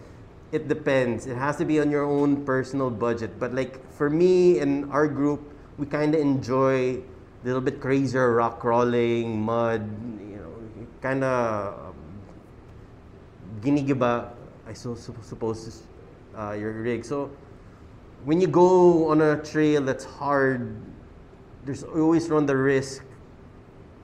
it 0.52 0.68
depends. 0.68 1.25
It 1.25 1.36
has 1.36 1.58
to 1.58 1.66
be 1.66 1.80
on 1.80 1.90
your 1.90 2.06
own 2.06 2.46
personal 2.46 2.90
budget. 2.90 3.40
But 3.40 3.54
like 3.56 3.82
for 3.92 4.10
me 4.10 4.60
and 4.60 4.92
our 4.92 5.08
group, 5.08 5.42
we 5.78 5.86
kind 5.86 6.13
of 6.13 6.22
enjoy 6.22 7.02
a 7.02 7.44
little 7.44 7.62
bit 7.62 7.82
crazier 7.82 8.34
rock 8.34 8.60
crawling, 8.60 9.42
mud. 9.42 9.82
You 10.22 10.38
know, 10.38 10.54
kind 11.02 11.24
of 11.24 11.96
ginigiba. 13.62 14.30
I 14.68 14.74
so, 14.74 14.96
so, 14.96 15.13
suppose 15.22 15.84
uh, 16.38 16.54
your 16.54 16.72
rig. 16.72 17.04
So 17.04 17.32
when 18.24 18.40
you 18.40 18.48
go 18.48 19.10
on 19.10 19.22
a 19.22 19.42
trail 19.44 19.82
that's 19.82 20.06
hard, 20.06 20.75
there's 21.66 21.84
always 21.84 22.30
run 22.30 22.46
the 22.46 22.56
risk 22.56 23.04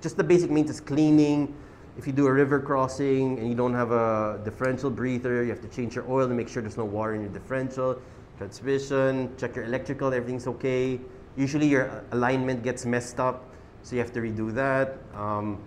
just 0.02 0.18
the 0.18 0.24
basic 0.24 0.50
means 0.50 0.70
is 0.70 0.80
cleaning. 0.80 1.54
If 1.98 2.08
you 2.08 2.14
do 2.14 2.28
a 2.28 2.32
river 2.32 2.60
crossing 2.60 3.40
and 3.40 3.50
you 3.50 3.56
don't 3.56 3.74
have 3.74 3.92
a 3.92 4.40
differential 4.46 4.90
breather, 4.90 5.44
you 5.44 5.50
have 5.50 5.62
to 5.62 5.68
change 5.68 5.96
your 5.96 6.10
oil 6.10 6.28
to 6.28 6.34
make 6.34 6.48
sure 6.48 6.62
there's 6.62 6.78
no 6.78 6.86
water 6.86 7.14
in 7.14 7.22
your 7.22 7.32
differential. 7.32 8.02
Transmission, 8.38 9.36
check 9.38 9.56
your 9.56 9.66
electrical, 9.66 10.14
everything's 10.14 10.48
okay. 10.48 11.00
Usually 11.36 11.68
your 11.68 12.04
alignment 12.12 12.64
gets 12.64 12.86
messed 12.86 13.20
up, 13.20 13.44
so 13.84 13.96
you 13.96 14.02
have 14.02 14.14
to 14.14 14.22
redo 14.22 14.54
that. 14.54 14.98
Um, 15.14 15.60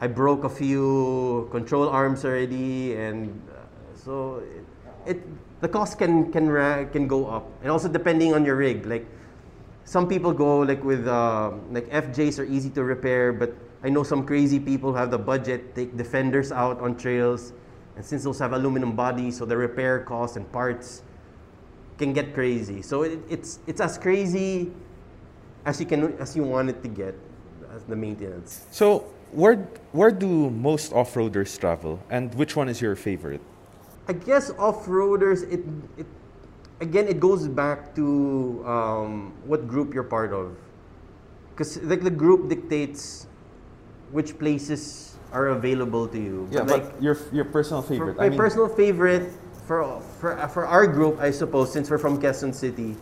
I 0.00 0.06
broke 0.06 0.44
a 0.44 0.48
few 0.48 1.48
control 1.50 1.88
arms 1.88 2.24
already, 2.24 2.94
and 2.94 3.30
uh, 3.50 3.96
so 3.96 4.42
it, 5.06 5.16
it 5.16 5.60
the 5.60 5.68
cost 5.68 5.98
can 5.98 6.30
can 6.30 6.46
can 6.92 7.08
go 7.08 7.26
up, 7.26 7.50
and 7.62 7.70
also 7.70 7.88
depending 7.88 8.34
on 8.34 8.44
your 8.44 8.56
rig, 8.56 8.86
like 8.86 9.06
some 9.84 10.08
people 10.08 10.32
go 10.32 10.60
like 10.60 10.82
with 10.82 11.06
uh, 11.06 11.52
like 11.70 11.88
FJs 11.90 12.38
are 12.38 12.44
easy 12.44 12.70
to 12.70 12.84
repair, 12.84 13.32
but 13.32 13.54
I 13.82 13.90
know 13.90 14.02
some 14.02 14.24
crazy 14.24 14.58
people 14.58 14.92
who 14.92 14.96
have 14.96 15.10
the 15.10 15.18
budget 15.18 15.74
take 15.74 15.96
defenders 15.96 16.50
out 16.52 16.80
on 16.80 16.96
trails, 16.96 17.52
and 17.96 18.04
since 18.04 18.24
those 18.24 18.38
have 18.38 18.52
aluminum 18.52 18.96
bodies, 18.96 19.38
so 19.38 19.44
the 19.44 19.56
repair 19.56 20.00
costs 20.00 20.36
and 20.36 20.50
parts 20.50 21.02
can 21.98 22.12
get 22.12 22.34
crazy. 22.34 22.82
So 22.82 23.02
it, 23.02 23.20
it's 23.28 23.60
it's 23.66 23.80
as 23.80 23.98
crazy 23.98 24.72
as 25.66 25.78
you 25.80 25.86
can 25.86 26.16
as 26.18 26.34
you 26.34 26.44
want 26.44 26.70
it 26.70 26.82
to 26.82 26.88
get 26.88 27.14
as 27.74 27.84
the 27.84 27.96
maintenance. 27.96 28.66
so? 28.70 29.10
Where 29.34 29.56
where 29.90 30.12
do 30.12 30.48
most 30.48 30.92
off-roaders 30.92 31.58
travel, 31.58 31.98
and 32.08 32.32
which 32.36 32.54
one 32.54 32.68
is 32.68 32.80
your 32.80 32.94
favorite? 32.94 33.40
I 34.06 34.12
guess 34.12 34.52
off-roaders, 34.58 35.42
it, 35.50 35.64
it 35.98 36.06
again, 36.84 37.08
it 37.08 37.18
goes 37.18 37.48
back 37.48 37.94
to 37.96 38.62
um, 38.68 39.32
what 39.48 39.66
group 39.66 39.92
you're 39.92 40.06
part 40.06 40.32
of, 40.32 40.54
because 41.50 41.82
like 41.82 42.04
the 42.04 42.12
group 42.12 42.48
dictates 42.48 43.26
which 44.12 44.38
places 44.38 45.16
are 45.32 45.48
available 45.48 46.06
to 46.06 46.20
you. 46.20 46.46
Yeah, 46.52 46.62
like 46.62 46.92
but 46.92 47.02
your 47.02 47.16
your 47.32 47.48
personal 47.48 47.82
favorite. 47.82 48.16
my 48.16 48.30
personal 48.30 48.68
favorite 48.68 49.32
for 49.66 50.00
for 50.20 50.36
for 50.48 50.68
our 50.68 50.86
group, 50.86 51.18
I 51.18 51.32
suppose, 51.32 51.72
since 51.72 51.90
we're 51.90 51.98
from 51.98 52.20
Quezon 52.20 52.54
City, 52.54 52.94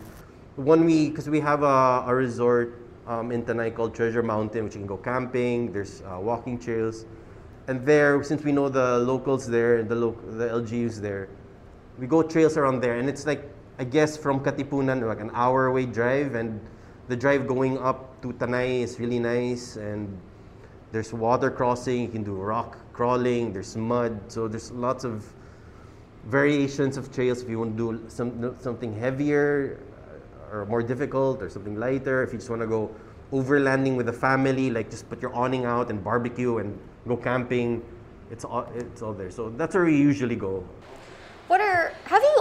one 0.55 0.87
we 0.87 1.11
because 1.11 1.29
we 1.29 1.39
have 1.43 1.61
a, 1.61 2.07
a 2.07 2.15
resort 2.15 2.79
um, 3.05 3.31
in 3.31 3.43
Tanay 3.43 3.75
called 3.75 3.93
Treasure 3.93 4.23
Mountain, 4.23 4.63
which 4.63 4.73
you 4.73 4.81
can 4.81 4.87
go 4.87 4.97
camping. 4.97 5.71
There's 5.71 6.01
uh, 6.01 6.17
walking 6.19 6.57
trails, 6.57 7.05
and 7.67 7.85
there, 7.85 8.23
since 8.23 8.41
we 8.43 8.51
know 8.51 8.69
the 8.69 8.97
locals 8.99 9.45
there, 9.45 9.83
the 9.83 9.95
loc 9.95 10.15
the 10.39 10.47
LGUs 10.47 10.97
there, 10.97 11.27
we 11.99 12.07
go 12.07 12.23
trails 12.23 12.57
around 12.57 12.81
there, 12.81 12.97
and 12.97 13.09
it's 13.09 13.27
like 13.27 13.52
I 13.79 13.83
guess 13.83 14.17
from 14.17 14.39
Katipunan, 14.39 15.07
like 15.07 15.19
an 15.19 15.31
hour 15.33 15.67
away 15.67 15.85
drive, 15.85 16.35
and 16.35 16.61
the 17.07 17.15
drive 17.15 17.47
going 17.47 17.77
up 17.79 18.21
to 18.21 18.33
Tanay 18.33 18.81
is 18.81 18.99
really 18.99 19.19
nice, 19.19 19.77
and 19.77 20.17
there's 20.91 21.11
water 21.11 21.49
crossing, 21.49 22.01
you 22.01 22.07
can 22.07 22.23
do 22.23 22.33
rock 22.33 22.77
crawling, 22.93 23.51
there's 23.51 23.75
mud, 23.75 24.19
so 24.31 24.47
there's 24.47 24.71
lots 24.71 25.03
of 25.03 25.25
variations 26.25 26.97
of 26.97 27.11
trails 27.11 27.41
if 27.41 27.49
you 27.49 27.59
want 27.59 27.75
to 27.75 27.93
do 27.93 28.09
some, 28.09 28.55
something 28.61 28.97
heavier 28.97 29.79
or 30.51 30.65
more 30.67 30.83
difficult 30.83 31.41
or 31.41 31.49
something 31.49 31.75
lighter. 31.75 32.23
If 32.23 32.31
you 32.31 32.37
just 32.37 32.49
want 32.49 32.61
to 32.61 32.67
go 32.67 32.93
overlanding 33.31 33.97
with 33.97 34.05
the 34.05 34.13
family, 34.13 34.69
like 34.69 34.91
just 34.91 35.09
put 35.09 35.21
your 35.21 35.35
awning 35.35 35.65
out 35.65 35.89
and 35.89 36.03
barbecue 36.03 36.59
and 36.59 36.79
go 37.07 37.17
camping, 37.17 37.83
it's 38.29 38.45
all, 38.45 38.67
it's 38.75 39.01
all 39.01 39.13
there. 39.13 39.31
So 39.31 39.49
that's 39.49 39.73
where 39.73 39.85
we 39.85 39.97
usually 39.97 40.35
go. 40.35 40.63
What 41.47 41.59
are 41.59 41.92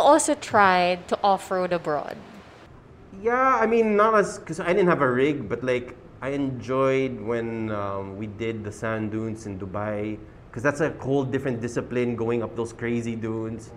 also 0.03 0.35
tried 0.35 1.09
to 1.09 1.19
off-road 1.23 1.73
abroad? 1.73 2.17
Yeah, 3.23 3.57
I 3.57 3.67
mean, 3.67 3.97
not 3.97 4.15
as 4.15 4.39
because 4.39 4.59
I 4.59 4.75
didn't 4.75 4.89
have 4.89 5.03
a 5.03 5.11
rig, 5.11 5.49
but 5.49 5.63
like 5.63 5.95
I 6.21 6.31
enjoyed 6.31 7.21
when 7.21 7.71
um, 7.71 8.17
we 8.19 8.27
did 8.27 8.65
the 8.65 8.73
sand 8.73 9.11
dunes 9.11 9.47
in 9.47 9.59
Dubai 9.59 10.19
because 10.51 10.63
that's 10.63 10.81
a 10.81 10.91
whole 11.01 11.25
different 11.25 11.61
discipline 11.61 12.15
going 12.15 12.43
up 12.43 12.55
those 12.57 12.73
crazy 12.73 13.17
dunes. 13.17 13.71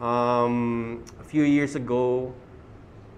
Um, 0.00 1.04
a 1.20 1.24
few 1.24 1.44
years 1.44 1.76
ago, 1.76 2.34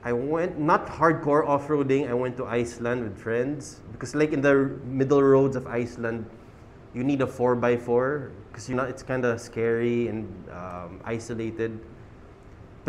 I 0.03 0.13
went 0.13 0.59
not 0.59 0.87
hardcore 0.87 1.47
off 1.47 1.69
roading. 1.69 2.09
I 2.09 2.15
went 2.15 2.37
to 2.39 2.47
Iceland 2.47 3.03
with 3.05 3.19
friends 3.19 3.81
because, 3.93 4.15
like 4.15 4.33
in 4.33 4.41
the 4.41 4.79
middle 4.85 5.23
roads 5.23 5.57
of 5.57 5.67
Iceland, 5.67 6.25
you 6.95 7.05
need 7.05 7.21
a 7.21 7.27
four 7.27 7.53
x 7.65 7.85
four 7.85 8.33
because 8.51 8.69
you 8.69 8.75
know 8.75 8.85
it's 8.85 9.03
kind 9.03 9.25
of 9.25 9.41
scary 9.41 10.09
and 10.09 10.27
um, 10.51 11.01
isolated. 11.05 11.79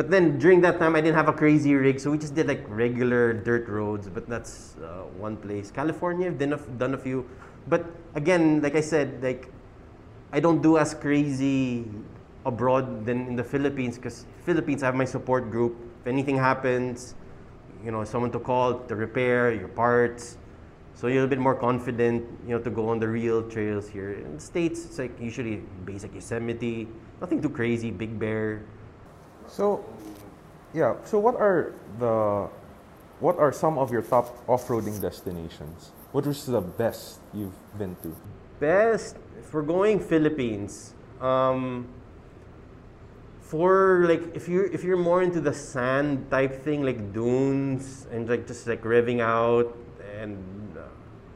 But 0.02 0.10
then 0.10 0.40
during 0.40 0.62
that 0.62 0.80
time, 0.80 0.96
I 0.96 1.02
didn't 1.02 1.14
have 1.14 1.30
a 1.30 1.34
crazy 1.34 1.76
rig, 1.76 2.00
so 2.00 2.10
we 2.10 2.18
just 2.18 2.34
did 2.34 2.48
like 2.48 2.66
regular 2.68 3.34
dirt 3.34 3.70
roads. 3.70 4.10
But 4.10 4.28
that's 4.28 4.76
uh, 4.82 5.06
one 5.14 5.38
place. 5.38 5.70
California, 5.70 6.26
I've 6.26 6.40
done 6.40 6.54
a, 6.54 6.58
done 6.58 6.96
a 6.96 6.98
few. 6.98 7.30
But 7.68 7.86
again, 8.16 8.64
like 8.64 8.74
I 8.74 8.82
said, 8.82 9.22
like 9.22 9.54
I 10.34 10.40
don't 10.40 10.60
do 10.60 10.80
as 10.80 10.96
crazy 10.96 11.86
abroad 12.48 13.06
than 13.06 13.28
in 13.28 13.36
the 13.36 13.44
Philippines 13.44 13.98
because 13.98 14.26
Philippines 14.42 14.82
I 14.82 14.88
have 14.88 14.96
my 14.96 15.06
support 15.06 15.52
group. 15.52 15.78
If 16.02 16.08
anything 16.08 16.36
happens, 16.36 17.14
you 17.86 17.92
know, 17.92 18.04
someone 18.04 18.32
to 18.32 18.40
call 18.40 18.80
to 18.80 18.96
repair 18.96 19.54
your 19.54 19.68
parts. 19.68 20.40
So 20.96 21.10
you're 21.14 21.26
a 21.26 21.28
bit 21.28 21.38
more 21.38 21.54
confident, 21.54 22.26
you 22.48 22.58
know, 22.58 22.60
to 22.60 22.72
go 22.72 22.90
on 22.90 22.98
the 22.98 23.08
real 23.08 23.48
trails 23.48 23.88
here. 23.88 24.14
In 24.14 24.34
the 24.34 24.42
States, 24.42 24.84
it's 24.84 24.98
like 24.98 25.14
usually 25.22 25.62
basic 25.86 26.16
Yosemite, 26.16 26.88
nothing 27.22 27.40
too 27.40 27.52
crazy, 27.52 27.92
Big 27.92 28.18
Bear. 28.18 28.64
So, 29.52 29.84
yeah. 30.74 30.96
So, 31.04 31.20
what 31.20 31.36
are 31.36 31.74
the 32.00 32.48
what 33.20 33.38
are 33.38 33.52
some 33.52 33.78
of 33.78 33.92
your 33.92 34.02
top 34.02 34.32
off-roading 34.48 35.00
destinations? 35.02 35.92
What 36.12 36.26
was 36.26 36.46
the 36.46 36.62
best 36.62 37.20
you've 37.34 37.60
been 37.78 37.96
to? 38.02 38.16
Best, 38.60 39.18
if 39.38 39.54
we're 39.54 39.68
going 39.68 40.00
Philippines, 40.00 40.94
um, 41.20 41.88
for 43.42 44.06
like 44.08 44.24
if 44.36 44.48
you're 44.48 44.72
if 44.72 44.84
you're 44.84 44.98
more 44.98 45.22
into 45.22 45.42
the 45.42 45.54
sand 45.54 46.32
type 46.32 46.64
thing 46.64 46.84
like 46.84 47.12
dunes 47.12 48.08
and 48.12 48.30
like 48.30 48.48
just 48.48 48.68
like 48.68 48.82
revving 48.84 49.20
out 49.20 49.76
and 50.16 50.40
uh, 50.78 50.88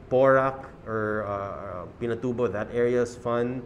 Porac 0.09 0.63
or 0.87 1.27
uh, 1.27 1.85
Pinatubo 1.99 2.47
that 2.51 2.71
area 2.71 3.01
is 3.01 3.15
fun. 3.15 3.61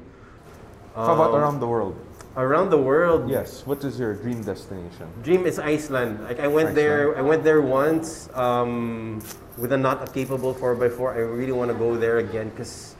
How 0.95 1.13
about 1.13 1.31
Um, 1.31 1.39
around 1.39 1.59
the 1.59 1.67
world? 1.67 1.95
Around 2.39 2.69
the 2.69 2.77
world? 2.77 3.29
Yes. 3.29 3.65
What 3.65 3.83
is 3.83 3.99
your 3.99 4.15
dream 4.15 4.41
destination? 4.41 5.11
Dream 5.21 5.45
is 5.45 5.59
Iceland. 5.59 6.23
Like 6.23 6.39
I 6.39 6.47
went 6.47 6.73
there. 6.73 7.17
I 7.17 7.21
went 7.21 7.43
there 7.43 7.61
once 7.61 8.29
um, 8.33 9.21
with 9.57 9.73
a 9.73 9.77
not 9.77 10.07
a 10.07 10.11
capable 10.11 10.55
4x4. 10.55 11.13
I 11.13 11.19
really 11.19 11.51
want 11.51 11.69
to 11.69 11.77
go 11.77 11.97
there 11.97 12.19
again 12.19 12.49
because 12.49 12.95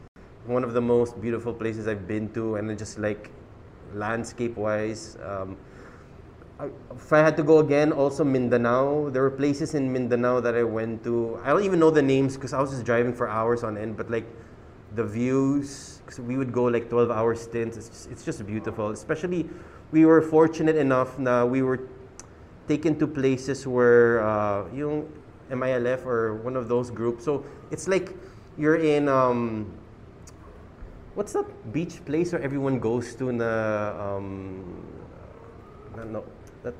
one 0.46 0.64
of 0.64 0.74
the 0.74 0.82
most 0.82 1.20
beautiful 1.22 1.54
places 1.54 1.88
I've 1.88 2.08
been 2.08 2.30
to, 2.34 2.56
and 2.56 2.78
just 2.78 3.00
like 3.00 3.32
landscape 3.94 4.58
wise. 4.58 5.18
Um, 5.24 5.58
if 6.92 7.14
I 7.14 7.20
had 7.20 7.38
to 7.38 7.44
go 7.44 7.60
again, 7.60 7.94
also 7.94 8.26
Mindanao. 8.26 9.10
There 9.10 9.22
were 9.22 9.32
places 9.32 9.76
in 9.76 9.94
Mindanao 9.94 10.42
that 10.42 10.56
I 10.56 10.64
went 10.64 11.04
to. 11.06 11.40
I 11.44 11.56
don't 11.56 11.64
even 11.64 11.80
know 11.80 11.90
the 11.90 12.02
names 12.02 12.36
because 12.36 12.52
I 12.52 12.60
was 12.60 12.72
just 12.72 12.84
driving 12.84 13.14
for 13.14 13.30
hours 13.30 13.64
on 13.64 13.78
end. 13.78 13.96
But 13.96 14.12
like 14.12 14.28
the 14.96 15.06
views, 15.06 15.99
we 16.18 16.38
would 16.38 16.52
go 16.52 16.64
like 16.64 16.90
12-hour 16.90 17.36
stints. 17.36 17.78
It's 17.78 17.90
just, 17.90 18.10
it's 18.10 18.26
just 18.26 18.48
beautiful. 18.48 18.90
Especially, 18.90 19.48
we 19.92 20.06
were 20.06 20.22
fortunate 20.22 20.76
enough 20.76 21.20
na 21.20 21.46
we 21.46 21.62
were 21.62 21.88
taken 22.68 22.98
to 22.98 23.06
places 23.06 23.68
where 23.68 24.26
uh, 24.26 24.66
yung 24.74 25.12
MILF 25.52 26.06
or 26.06 26.36
one 26.36 26.56
of 26.56 26.68
those 26.70 26.90
groups. 26.90 27.26
So 27.26 27.46
it's 27.72 27.88
like 27.88 28.16
you're 28.58 28.78
in 28.78 29.10
um, 29.10 29.74
what's 31.16 31.34
that 31.34 31.74
beach 31.74 32.04
place 32.06 32.32
where 32.32 32.42
everyone 32.42 32.80
goes 32.80 33.16
to 33.16 33.32
na 33.32 33.92
um, 33.98 34.64
no, 35.98 36.04
no 36.04 36.24
that 36.64 36.74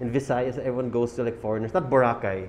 in 0.00 0.12
Visayas 0.12 0.58
everyone 0.58 0.90
goes 0.90 1.14
to 1.14 1.24
like 1.24 1.40
foreigners. 1.40 1.72
Not 1.72 1.88
Boracay, 1.88 2.48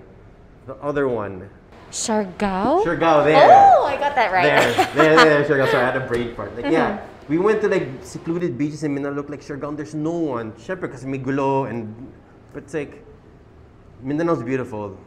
the 0.67 0.75
other 0.83 1.07
one. 1.07 1.50
Siargao? 1.91 2.83
Siargao 2.83 3.24
there. 3.24 3.51
Oh, 3.75 3.86
I 3.86 3.98
got 3.98 4.15
that 4.15 4.31
right. 4.31 4.43
There, 4.43 4.74
there, 4.95 5.15
there, 5.15 5.43
Siargao. 5.48 5.69
Sorry, 5.69 5.83
I 5.83 5.91
had 5.91 6.01
a 6.01 6.07
brain 6.07 6.33
fart. 6.36 6.55
Like, 6.55 6.71
yeah, 6.71 7.05
we 7.27 7.38
went 7.38 7.62
to 7.62 7.67
like 7.67 7.88
secluded 8.01 8.57
beaches 8.57 8.83
in 8.83 8.93
Mindanao. 8.93 9.15
Look 9.15 9.29
like 9.29 9.41
Siargao. 9.41 9.75
There's 9.75 9.93
no 9.93 10.12
one. 10.12 10.53
Syempre, 10.53 10.89
kasi 10.89 11.05
may 11.05 11.19
gulo 11.19 11.69
and 11.69 11.93
but 12.53 12.63
it's 12.63 12.74
like 12.74 13.03
Mindanao's 14.03 14.43
beautiful. 14.43 14.98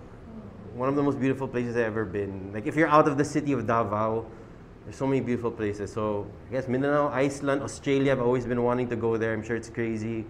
One 0.74 0.88
of 0.88 0.96
the 0.96 1.02
most 1.02 1.20
beautiful 1.20 1.46
places 1.46 1.76
I've 1.76 1.84
ever 1.84 2.04
been. 2.04 2.52
Like 2.52 2.66
if 2.66 2.76
you're 2.76 2.88
out 2.88 3.06
of 3.06 3.18
the 3.18 3.24
city 3.24 3.52
of 3.52 3.66
Davao, 3.66 4.26
there's 4.84 4.96
so 4.96 5.06
many 5.06 5.20
beautiful 5.20 5.50
places. 5.50 5.92
So 5.92 6.26
I 6.48 6.52
guess 6.52 6.68
Mindanao, 6.68 7.08
Iceland, 7.08 7.62
Australia. 7.62 8.12
I've 8.12 8.22
always 8.22 8.46
been 8.46 8.62
wanting 8.62 8.88
to 8.88 8.96
go 8.96 9.16
there. 9.16 9.32
I'm 9.32 9.42
sure 9.42 9.56
it's 9.56 9.70
crazy. 9.70 10.24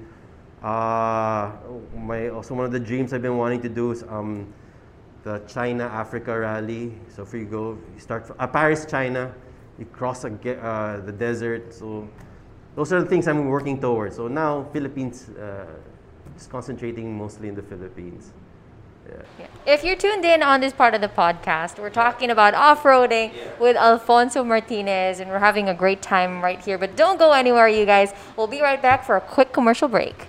Uh, 0.63 1.53
my 1.97 2.29
also 2.29 2.55
one 2.55 2.65
of 2.65 2.73
the 2.73 2.81
dreams 2.81 3.13
I've 3.13 3.23
been 3.23 3.37
wanting 3.37 3.61
to 3.63 3.69
do 3.69 3.91
is 3.91 4.03
um, 4.05 4.53
the 5.25 5.41
China 5.49 5.85
Africa 5.85 6.39
rally. 6.39 6.93
So 7.09 7.23
if 7.23 7.33
you 7.33 7.47
go, 7.47 7.79
you 7.95 8.01
start 8.01 8.27
from, 8.27 8.37
uh, 8.39 8.47
Paris, 8.47 8.85
China, 8.85 9.35
you 9.79 9.87
cross 9.87 10.25
a, 10.25 10.31
uh, 10.31 11.01
the 11.01 11.13
desert. 11.13 11.75
So 11.75 12.07
those 12.77 12.93
are 12.93 13.01
the 13.01 13.09
things 13.09 13.27
I'm 13.27 13.47
working 13.49 13.81
towards. 13.81 14.17
So 14.17 14.29
now 14.29 14.69
Philippines, 14.73 15.31
uh, 15.31 15.65
just 16.35 16.51
concentrating 16.51 17.17
mostly 17.17 17.49
in 17.49 17.55
the 17.55 17.63
Philippines. 17.63 18.33
Yeah. 19.09 19.23
Yeah. 19.39 19.47
If 19.75 19.85
you're 19.85 19.97
tuned 19.97 20.25
in 20.25 20.43
on 20.43 20.61
this 20.61 20.73
part 20.73 20.95
of 20.95 21.01
the 21.01 21.09
podcast, 21.09 21.79
we're 21.79 21.91
talking 21.91 22.31
about 22.31 22.55
off-roading 22.55 23.33
with 23.61 23.77
Alfonso 23.77 24.43
Martinez, 24.43 25.21
and 25.21 25.31
we're 25.31 25.41
having 25.41 25.69
a 25.69 25.75
great 25.75 26.01
time 26.01 26.43
right 26.43 26.63
here. 26.63 26.79
But 26.79 26.97
don't 26.97 27.19
go 27.19 27.33
anywhere, 27.33 27.69
you 27.69 27.85
guys. 27.85 28.15
We'll 28.37 28.47
be 28.47 28.63
right 28.63 28.81
back 28.81 29.05
for 29.05 29.17
a 29.17 29.21
quick 29.21 29.53
commercial 29.53 29.89
break. 29.89 30.29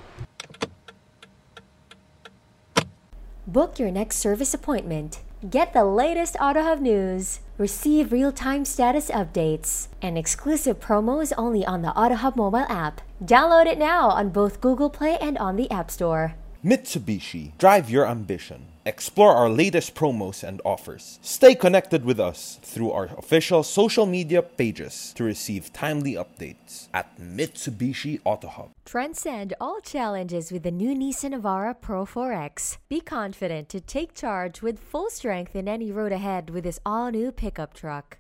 Book 3.48 3.78
your 3.78 3.92
next 3.92 4.16
service 4.18 4.56
appointment. 4.56 5.22
Get 5.48 5.72
the 5.72 5.86
latest 5.86 6.34
AutoHub 6.38 6.82
news. 6.82 7.42
Receive 7.60 8.12
real-time 8.12 8.66
status 8.66 9.12
updates 9.12 9.88
and 10.02 10.18
exclusive 10.18 10.80
promos 10.80 11.32
only 11.38 11.64
on 11.64 11.84
the 11.84 11.90
AutoHub 11.90 12.36
mobile 12.36 12.66
app. 12.68 13.02
Download 13.24 13.68
it 13.68 13.78
now 13.78 14.10
on 14.10 14.30
both 14.30 14.62
Google 14.62 14.90
Play 14.90 15.20
and 15.22 15.38
on 15.38 15.58
the 15.58 15.70
App 15.70 15.92
Store. 15.92 16.34
Mitsubishi, 16.66 17.56
drive 17.60 17.92
your 17.92 18.08
ambition. 18.08 18.66
Explore 18.88 19.36
our 19.36 19.50
latest 19.50 19.94
promos 19.94 20.42
and 20.42 20.64
offers. 20.66 21.20
Stay 21.22 21.54
connected 21.54 22.04
with 22.04 22.20
us 22.20 22.58
through 22.64 22.92
our 22.92 23.12
official 23.20 23.62
social 23.62 24.08
media 24.08 24.42
pages 24.42 25.14
to 25.16 25.24
receive 25.24 25.72
timely 25.74 26.14
updates 26.14 26.88
at 26.92 27.20
Mitsubishi 27.20 28.20
Auto 28.26 28.48
Hub. 28.48 28.72
Transcend 28.84 29.54
all 29.62 29.80
challenges 29.80 30.52
with 30.52 30.64
the 30.64 30.72
new 30.72 30.96
Nissan 30.96 31.40
Navara 31.40 31.80
Pro 31.80 32.04
4X. 32.04 32.80
Be 32.90 33.00
confident 33.00 33.70
to 33.70 33.80
take 33.80 34.16
charge 34.16 34.64
with 34.64 34.80
full 34.80 35.12
strength 35.12 35.56
in 35.56 35.68
any 35.68 35.92
road 35.92 36.12
ahead 36.12 36.50
with 36.50 36.64
this 36.64 36.80
all 36.84 37.12
new 37.12 37.32
pickup 37.32 37.76
truck. 37.76 38.18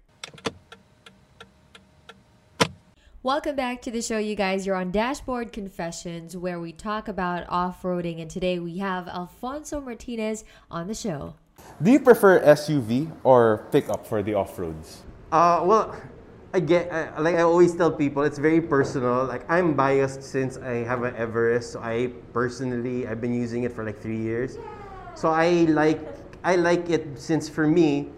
Welcome 3.25 3.55
back 3.55 3.81
to 3.81 3.89
the 3.89 4.03
show, 4.03 4.19
you 4.19 4.35
guys. 4.35 4.67
You're 4.67 4.75
on 4.75 4.91
Dashboard 4.91 5.51
Confessions, 5.51 6.37
where 6.37 6.59
we 6.59 6.71
talk 6.71 7.07
about 7.07 7.43
off 7.49 7.81
roading, 7.81 8.21
and 8.21 8.29
today 8.29 8.59
we 8.59 8.77
have 8.77 9.07
Alfonso 9.07 9.81
Martinez 9.81 10.43
on 10.69 10.85
the 10.85 10.93
show. 10.93 11.33
Do 11.81 11.89
you 11.89 11.99
prefer 11.99 12.39
SUV 12.41 13.11
or 13.23 13.65
pickup 13.71 14.05
for 14.05 14.21
the 14.21 14.35
off-roads? 14.35 15.01
Uh, 15.31 15.63
well, 15.65 15.99
I 16.53 16.59
get 16.59 16.91
uh, 16.91 17.19
like 17.19 17.33
I 17.33 17.41
always 17.41 17.73
tell 17.75 17.89
people, 17.89 18.21
it's 18.21 18.37
very 18.37 18.61
personal. 18.61 19.25
Like 19.25 19.49
I'm 19.49 19.73
biased 19.73 20.21
since 20.21 20.57
I 20.57 20.85
have 20.85 21.01
an 21.01 21.15
Everest. 21.15 21.71
So 21.71 21.79
I 21.81 22.13
personally, 22.31 23.07
I've 23.07 23.21
been 23.21 23.33
using 23.33 23.63
it 23.63 23.73
for 23.73 23.83
like 23.83 23.99
three 23.99 24.21
years. 24.21 24.59
So 25.15 25.29
I 25.29 25.65
like 25.73 25.99
I 26.43 26.57
like 26.57 26.91
it 26.91 27.17
since 27.17 27.49
for 27.49 27.65
me, 27.65 28.11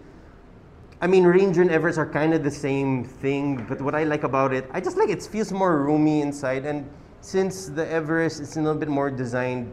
I 1.00 1.06
mean 1.06 1.24
Ranger 1.24 1.62
and 1.62 1.70
Everest 1.70 1.96
are 1.96 2.08
kind 2.08 2.34
of 2.34 2.42
the 2.42 2.50
same 2.50 3.04
thing. 3.04 3.64
But 3.68 3.80
what 3.80 3.94
I 3.94 4.02
like 4.04 4.24
about 4.24 4.52
it, 4.52 4.68
I 4.72 4.80
just 4.80 4.96
like 4.96 5.10
it 5.10 5.22
feels 5.22 5.52
more 5.52 5.78
roomy 5.82 6.22
inside. 6.22 6.64
And 6.64 6.88
since 7.20 7.66
the 7.66 7.88
Everest 7.88 8.40
is 8.40 8.56
a 8.56 8.60
little 8.60 8.78
bit 8.78 8.88
more 8.88 9.10
designed, 9.10 9.72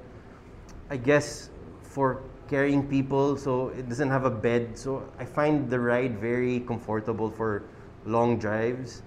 I 0.90 0.98
guess 0.98 1.50
for 1.82 2.22
carrying 2.48 2.88
people, 2.88 3.38
so 3.38 3.70
it 3.70 3.90
doesn't 3.90 4.10
have 4.10 4.26
a 4.26 4.30
bed. 4.30 4.78
So 4.78 5.10
I 5.18 5.26
find 5.26 5.68
the 5.68 5.80
ride 5.80 6.20
very 6.20 6.60
comfortable 6.60 7.32
for 7.32 7.64
long 8.06 8.38
drives. 8.38 9.02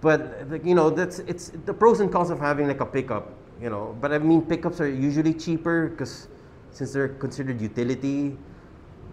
But 0.00 0.64
you 0.64 0.74
know, 0.74 0.88
that's 0.88 1.18
it's 1.20 1.52
the 1.66 1.74
pros 1.74 2.00
and 2.00 2.10
cons 2.10 2.30
of 2.30 2.40
having 2.40 2.66
like 2.66 2.80
a 2.80 2.86
pickup. 2.86 3.34
You 3.60 3.68
know, 3.68 3.96
but 4.00 4.12
I 4.12 4.18
mean 4.18 4.40
pickups 4.42 4.80
are 4.80 4.88
usually 4.88 5.34
cheaper 5.34 5.88
because 5.88 6.28
since 6.70 6.92
they're 6.92 7.08
considered 7.08 7.60
utility. 7.60 8.38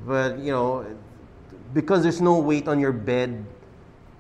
But 0.06 0.40
you 0.40 0.52
know, 0.52 0.86
because 1.74 2.04
there's 2.04 2.22
no 2.22 2.40
weight 2.40 2.68
on 2.68 2.80
your 2.80 2.92
bed, 2.92 3.46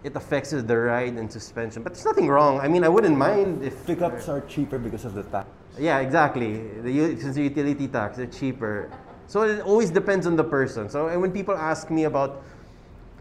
it 0.03 0.15
affects 0.15 0.51
the 0.51 0.77
ride 0.77 1.13
and 1.13 1.31
suspension. 1.31 1.83
But 1.83 1.93
there's 1.93 2.05
nothing 2.05 2.27
wrong. 2.27 2.59
I 2.59 2.67
mean, 2.67 2.83
I 2.83 2.89
wouldn't 2.89 3.17
mind 3.17 3.63
if 3.63 3.85
Pickups 3.85 4.27
are 4.27 4.41
cheaper 4.41 4.77
because 4.77 5.05
of 5.05 5.13
the 5.13 5.23
tax. 5.23 5.47
yeah, 5.79 5.99
exactly. 5.99 6.67
The 6.81 7.19
since 7.19 7.35
the 7.35 7.43
utility 7.43 7.87
tax, 7.87 8.17
they're 8.17 8.27
cheaper. 8.27 8.91
So 9.27 9.43
it 9.43 9.61
always 9.61 9.89
depends 9.89 10.27
on 10.27 10.35
the 10.35 10.43
person. 10.43 10.89
So 10.89 11.07
and 11.07 11.21
when 11.21 11.31
people 11.31 11.55
ask 11.55 11.89
me 11.89 12.03
about, 12.03 12.43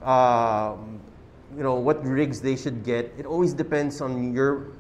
um, 0.03 1.01
you 1.57 1.63
know, 1.63 1.75
what 1.75 2.05
rigs 2.05 2.41
they 2.41 2.57
should 2.57 2.85
get, 2.85 3.15
it 3.17 3.27
always 3.27 3.55
depends 3.55 4.01
on 4.01 4.33
your 4.35 4.73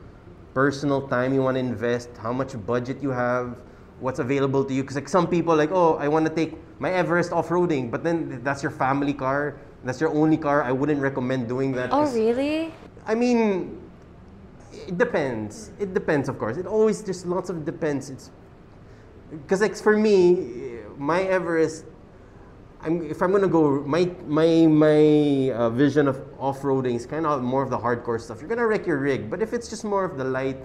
personal 0.54 1.06
time 1.08 1.32
you 1.32 1.42
want 1.42 1.54
to 1.54 1.60
invest, 1.60 2.10
how 2.18 2.32
much 2.32 2.54
budget 2.66 3.02
you 3.02 3.10
have, 3.10 3.56
what's 4.00 4.18
available 4.18 4.64
to 4.64 4.74
you. 4.74 4.82
Because 4.82 4.96
like 4.96 5.08
some 5.08 5.26
people 5.26 5.54
like, 5.54 5.70
oh, 5.70 5.94
I 5.94 6.08
want 6.08 6.26
to 6.26 6.34
take 6.34 6.58
my 6.82 6.90
Everest 6.90 7.30
off-roading, 7.30 7.92
but 7.92 8.02
then 8.02 8.42
that's 8.42 8.60
your 8.60 8.72
family 8.72 9.14
car, 9.14 9.54
that's 9.84 10.00
your 10.00 10.10
only 10.10 10.36
car. 10.36 10.64
I 10.64 10.72
wouldn't 10.72 11.00
recommend 11.00 11.46
doing 11.46 11.70
that. 11.78 11.90
Oh, 11.92 12.10
really? 12.12 12.74
I 13.06 13.14
mean, 13.14 13.78
it 14.72 14.98
depends. 14.98 15.70
It 15.78 15.94
depends, 15.94 16.28
of 16.28 16.40
course. 16.40 16.56
It 16.56 16.66
always 16.66 17.00
there's 17.02 17.24
lots 17.24 17.50
of 17.50 17.64
depends. 17.64 18.10
It's 18.10 18.30
because 19.30 19.60
like 19.60 19.76
for 19.76 19.96
me, 19.96 20.82
my 20.98 21.22
Everest. 21.22 21.84
I'm, 22.84 22.98
if 23.08 23.22
I'm 23.22 23.30
gonna 23.30 23.46
go, 23.46 23.80
my 23.86 24.10
my 24.26 24.66
my 24.66 25.54
uh, 25.54 25.70
vision 25.70 26.08
of 26.08 26.18
off-roading 26.36 26.96
is 26.96 27.06
kind 27.06 27.26
of 27.26 27.40
more 27.40 27.62
of 27.62 27.70
the 27.70 27.78
hardcore 27.78 28.20
stuff. 28.20 28.40
You're 28.40 28.50
gonna 28.50 28.66
wreck 28.66 28.88
your 28.90 28.98
rig, 28.98 29.30
but 29.30 29.40
if 29.40 29.52
it's 29.52 29.70
just 29.70 29.84
more 29.84 30.02
of 30.04 30.18
the 30.18 30.24
light, 30.24 30.58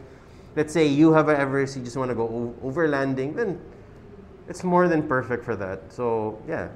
let's 0.56 0.74
say 0.74 0.88
you 0.88 1.14
have 1.14 1.30
an 1.30 1.38
Everest, 1.38 1.78
you 1.78 1.84
just 1.84 1.96
want 1.96 2.10
to 2.10 2.16
go 2.16 2.26
o- 2.26 2.56
overlanding, 2.66 3.36
then 3.36 3.62
it's 4.50 4.64
more 4.64 4.88
than 4.88 5.08
perfect 5.08 5.44
for 5.44 5.56
that. 5.56 5.92
So 5.92 6.42
yeah, 6.48 6.70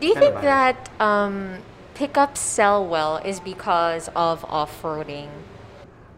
Do 0.00 0.06
you 0.06 0.14
think 0.14 0.34
that 0.34 0.90
um, 1.00 1.58
pickups 1.94 2.40
sell 2.40 2.86
well 2.86 3.16
is 3.18 3.40
because 3.40 4.08
of 4.14 4.44
off 4.44 4.82
roading? 4.82 5.28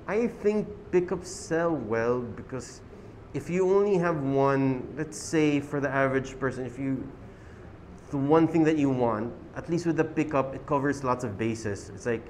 I 0.06 0.26
think 0.26 0.68
pickups 0.90 1.30
sell 1.30 1.74
well 1.74 2.20
because 2.20 2.80
if 3.32 3.48
you 3.48 3.70
only 3.70 3.96
have 3.96 4.20
one, 4.22 4.86
let's 4.96 5.16
say 5.16 5.60
for 5.60 5.80
the 5.80 5.88
average 5.88 6.38
person, 6.38 6.66
if 6.66 6.78
you 6.78 7.06
the 8.10 8.16
one 8.16 8.48
thing 8.48 8.64
that 8.64 8.76
you 8.76 8.90
want, 8.90 9.32
at 9.56 9.70
least 9.70 9.86
with 9.86 9.96
the 9.96 10.04
pickup, 10.04 10.54
it 10.54 10.66
covers 10.66 11.04
lots 11.04 11.22
of 11.24 11.38
bases. 11.38 11.90
It's 11.94 12.06
like, 12.06 12.26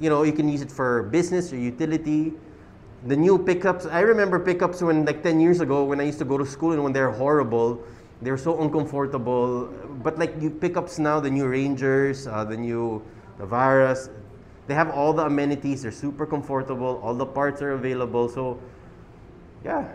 you 0.00 0.10
know, 0.10 0.24
you 0.24 0.32
can 0.32 0.48
use 0.48 0.60
it 0.60 0.70
for 0.70 1.04
business 1.04 1.52
or 1.52 1.56
utility. 1.56 2.34
The 3.06 3.16
new 3.16 3.38
pickups. 3.38 3.86
I 3.86 4.00
remember 4.00 4.38
pickups 4.38 4.82
when 4.82 5.04
like 5.04 5.22
10 5.22 5.40
years 5.40 5.60
ago 5.60 5.84
when 5.84 6.00
I 6.00 6.04
used 6.04 6.18
to 6.20 6.24
go 6.24 6.38
to 6.38 6.46
school 6.46 6.72
and 6.72 6.82
when 6.84 6.92
they're 6.92 7.10
horrible, 7.10 7.82
they're 8.20 8.38
so 8.38 8.60
uncomfortable. 8.62 9.66
But 10.02 10.18
like 10.18 10.36
new 10.36 10.50
pickups 10.50 10.98
now, 10.98 11.20
the 11.20 11.30
new 11.30 11.46
Rangers, 11.46 12.26
uh, 12.26 12.44
the 12.44 12.56
new 12.56 13.02
Navaras, 13.38 14.08
they 14.66 14.74
have 14.74 14.90
all 14.90 15.12
the 15.12 15.26
amenities. 15.26 15.82
They're 15.82 15.90
super 15.90 16.26
comfortable. 16.26 17.00
All 17.02 17.14
the 17.14 17.26
parts 17.26 17.60
are 17.62 17.72
available. 17.72 18.28
So, 18.28 18.60
yeah, 19.64 19.88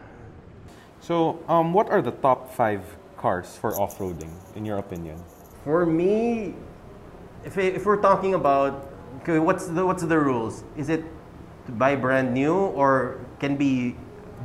So, 1.00 1.40
um, 1.48 1.74
what 1.74 1.90
are 1.90 2.02
the 2.02 2.12
top 2.12 2.52
five 2.54 2.84
cars 3.18 3.56
for 3.56 3.80
off-roading, 3.80 4.32
in 4.56 4.66
your 4.66 4.78
opinion? 4.78 5.24
For 5.64 5.86
me, 5.86 6.56
if, 7.46 7.58
if 7.58 7.86
we're 7.86 8.02
talking 8.02 8.34
about 8.34 8.92
okay, 9.22 9.40
what's 9.40 9.68
the 9.68 9.86
what's 9.86 10.04
the 10.04 10.20
rules? 10.20 10.64
Is 10.76 10.90
it 10.90 11.04
to 11.68 11.72
buy 11.72 11.96
brand 11.96 12.34
new 12.34 12.56
or 12.74 13.20
can 13.40 13.56
be 13.56 13.96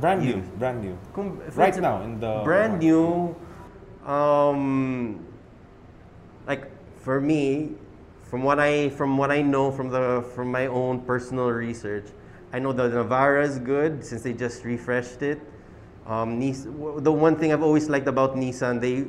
Brand 0.01 0.21
new, 0.25 0.41
brand 0.59 0.81
new. 0.83 0.97
Kung- 1.13 1.39
Right 1.55 1.77
now 1.79 2.01
in 2.01 2.19
the 2.19 2.41
brand 2.43 2.79
new, 2.79 3.35
um, 4.09 5.19
like 6.47 6.65
for 6.97 7.21
me, 7.21 7.75
from 8.23 8.41
what 8.43 8.59
I 8.59 8.89
from 8.89 9.17
what 9.17 9.29
I 9.31 9.41
know 9.41 9.69
from 9.71 9.89
the 9.89 10.25
from 10.35 10.51
my 10.51 10.65
own 10.67 11.01
personal 11.05 11.51
research, 11.51 12.09
I 12.51 12.57
know 12.59 12.73
the 12.73 12.89
Navara 12.89 13.43
is 13.45 13.59
good 13.59 14.03
since 14.03 14.23
they 14.23 14.33
just 14.33 14.65
refreshed 14.65 15.21
it. 15.21 15.39
Um, 16.07 16.41
the 16.41 17.11
one 17.13 17.37
thing 17.37 17.53
I've 17.53 17.63
always 17.63 17.87
liked 17.87 18.07
about 18.09 18.35
Nissan, 18.35 18.81
they 18.81 19.05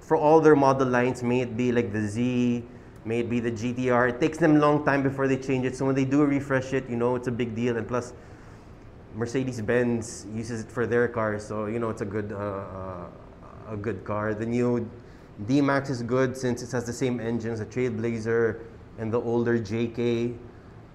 for 0.00 0.16
all 0.16 0.40
their 0.40 0.54
model 0.56 0.86
lines, 0.86 1.22
may 1.22 1.40
it 1.42 1.56
be 1.56 1.72
like 1.72 1.92
the 1.92 2.06
Z, 2.06 2.62
may 3.06 3.20
it 3.20 3.30
be 3.30 3.40
the 3.40 3.52
GTR, 3.52 4.10
it 4.10 4.20
takes 4.20 4.36
them 4.36 4.56
a 4.56 4.58
long 4.58 4.84
time 4.84 5.02
before 5.02 5.28
they 5.28 5.36
change 5.36 5.64
it. 5.64 5.76
So 5.76 5.86
when 5.86 5.94
they 5.94 6.04
do 6.04 6.24
refresh 6.24 6.72
it, 6.72 6.90
you 6.90 6.96
know 6.96 7.14
it's 7.14 7.28
a 7.28 7.32
big 7.32 7.54
deal. 7.54 7.76
And 7.76 7.86
plus, 7.86 8.12
Mercedes 9.14 9.60
Benz 9.62 10.26
uses 10.34 10.62
it 10.62 10.70
for 10.70 10.86
their 10.86 11.08
cars, 11.08 11.46
so 11.46 11.66
you 11.66 11.78
know 11.78 11.88
it's 11.88 12.02
a 12.02 12.04
good 12.04 12.32
uh, 12.32 12.36
uh, 12.36 13.06
a 13.70 13.76
good 13.76 14.04
car. 14.04 14.34
The 14.34 14.44
new 14.44 14.90
D 15.46 15.60
Max 15.60 15.88
is 15.88 16.02
good 16.02 16.36
since 16.36 16.62
it 16.62 16.70
has 16.72 16.84
the 16.84 16.92
same 16.92 17.20
engines, 17.20 17.60
the 17.60 17.66
Trailblazer 17.66 18.60
and 18.98 19.12
the 19.12 19.20
older 19.20 19.58
JK. 19.58 20.36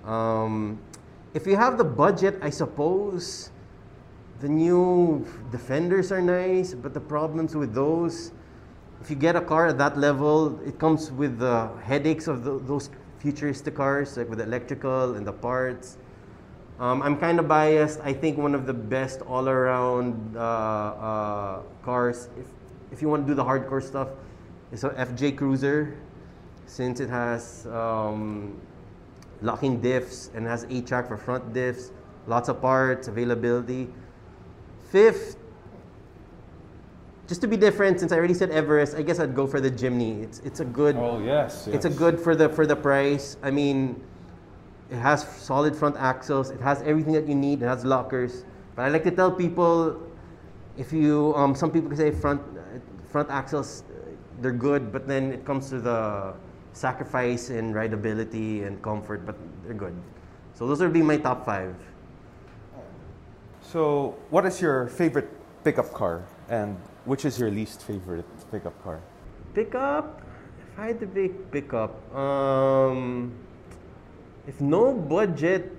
Um, 0.05 0.79
if 1.33 1.47
you 1.47 1.55
have 1.55 1.77
the 1.77 1.83
budget, 1.83 2.37
I 2.41 2.49
suppose 2.49 3.51
the 4.39 4.49
new 4.49 5.25
Defenders 5.51 6.11
are 6.11 6.21
nice, 6.21 6.73
but 6.73 6.93
the 6.93 6.99
problems 6.99 7.55
with 7.55 7.73
those, 7.73 8.31
if 9.01 9.09
you 9.09 9.15
get 9.15 9.35
a 9.35 9.41
car 9.41 9.67
at 9.67 9.77
that 9.79 9.97
level, 9.97 10.59
it 10.63 10.77
comes 10.77 11.11
with 11.11 11.39
the 11.39 11.69
headaches 11.83 12.27
of 12.27 12.43
the, 12.43 12.59
those 12.59 12.91
futuristic 13.17 13.75
cars, 13.75 14.15
like 14.15 14.29
with 14.29 14.37
the 14.37 14.45
electrical 14.45 15.15
and 15.15 15.25
the 15.25 15.33
parts. 15.33 15.97
Um, 16.79 17.01
I'm 17.01 17.17
kind 17.17 17.39
of 17.39 17.47
biased. 17.47 17.99
I 18.01 18.13
think 18.13 18.37
one 18.37 18.53
of 18.53 18.65
the 18.65 18.73
best 18.73 19.21
all-around 19.21 20.37
uh, 20.37 20.39
uh, 20.39 21.61
cars, 21.83 22.29
if, 22.39 22.45
if 22.91 23.01
you 23.01 23.09
want 23.09 23.25
to 23.25 23.31
do 23.31 23.35
the 23.35 23.43
hardcore 23.43 23.81
stuff, 23.83 24.09
is 24.71 24.83
a 24.83 24.89
FJ 24.89 25.35
Cruiser, 25.35 25.97
since 26.67 26.99
it 26.99 27.09
has 27.09 27.65
um, 27.67 28.59
locking 29.41 29.81
diffs 29.81 30.33
and 30.35 30.45
has 30.45 30.63
A-TRAC 30.65 31.07
for 31.07 31.17
front 31.17 31.53
diffs, 31.53 31.91
lots 32.27 32.49
of 32.49 32.61
parts, 32.61 33.07
availability. 33.07 33.89
Fifth, 34.89 35.37
just 37.31 37.39
to 37.39 37.47
be 37.47 37.55
different, 37.55 37.97
since 38.01 38.11
I 38.11 38.17
already 38.17 38.33
said 38.33 38.51
Everest, 38.51 38.93
I 38.93 39.03
guess 39.03 39.17
I'd 39.17 39.33
go 39.33 39.47
for 39.47 39.61
the 39.61 39.71
Jimny. 39.71 40.21
It's 40.21 40.39
it's 40.39 40.59
a 40.59 40.65
good. 40.65 40.97
Oh 40.97 41.23
yes, 41.23 41.65
It's 41.65 41.85
a 41.85 41.89
good 41.89 42.19
for 42.19 42.35
the 42.35 42.49
for 42.49 42.67
the 42.67 42.75
price. 42.75 43.37
I 43.41 43.49
mean, 43.51 44.03
it 44.91 44.99
has 44.99 45.23
solid 45.39 45.73
front 45.73 45.95
axles. 45.95 46.51
It 46.51 46.59
has 46.59 46.81
everything 46.81 47.13
that 47.13 47.29
you 47.29 47.35
need. 47.35 47.63
It 47.63 47.71
has 47.71 47.85
lockers. 47.85 48.43
But 48.75 48.83
I 48.83 48.89
like 48.89 49.05
to 49.07 49.15
tell 49.15 49.31
people, 49.31 49.95
if 50.75 50.91
you 50.91 51.31
um, 51.39 51.55
some 51.55 51.71
people 51.71 51.95
say 51.95 52.11
front 52.11 52.43
front 53.07 53.31
axles, 53.31 53.87
they're 54.43 54.51
good, 54.51 54.91
but 54.91 55.07
then 55.07 55.31
it 55.31 55.47
comes 55.47 55.69
to 55.69 55.79
the 55.79 56.35
sacrifice 56.75 57.49
in 57.49 57.71
rideability 57.71 58.67
and 58.67 58.75
comfort, 58.83 59.25
but 59.25 59.39
they're 59.63 59.79
good. 59.79 59.95
So 60.51 60.67
those 60.67 60.83
would 60.83 60.91
be 60.91 61.01
my 61.01 61.15
top 61.15 61.45
five. 61.47 61.79
So, 63.63 64.19
what 64.31 64.43
is 64.45 64.59
your 64.59 64.91
favorite 64.91 65.31
pickup 65.63 65.93
car, 65.93 66.27
and 66.49 66.75
which 67.05 67.25
is 67.25 67.39
your 67.39 67.49
least 67.51 67.83
favorite 67.83 68.25
pickup 68.51 68.81
car? 68.83 69.01
Pickup. 69.53 70.21
If 70.61 70.79
I 70.79 70.87
had 70.87 70.99
to 70.99 71.07
pick 71.07 71.51
pickup, 71.51 72.15
um, 72.15 73.33
if 74.47 74.61
no 74.61 74.93
budget, 74.93 75.75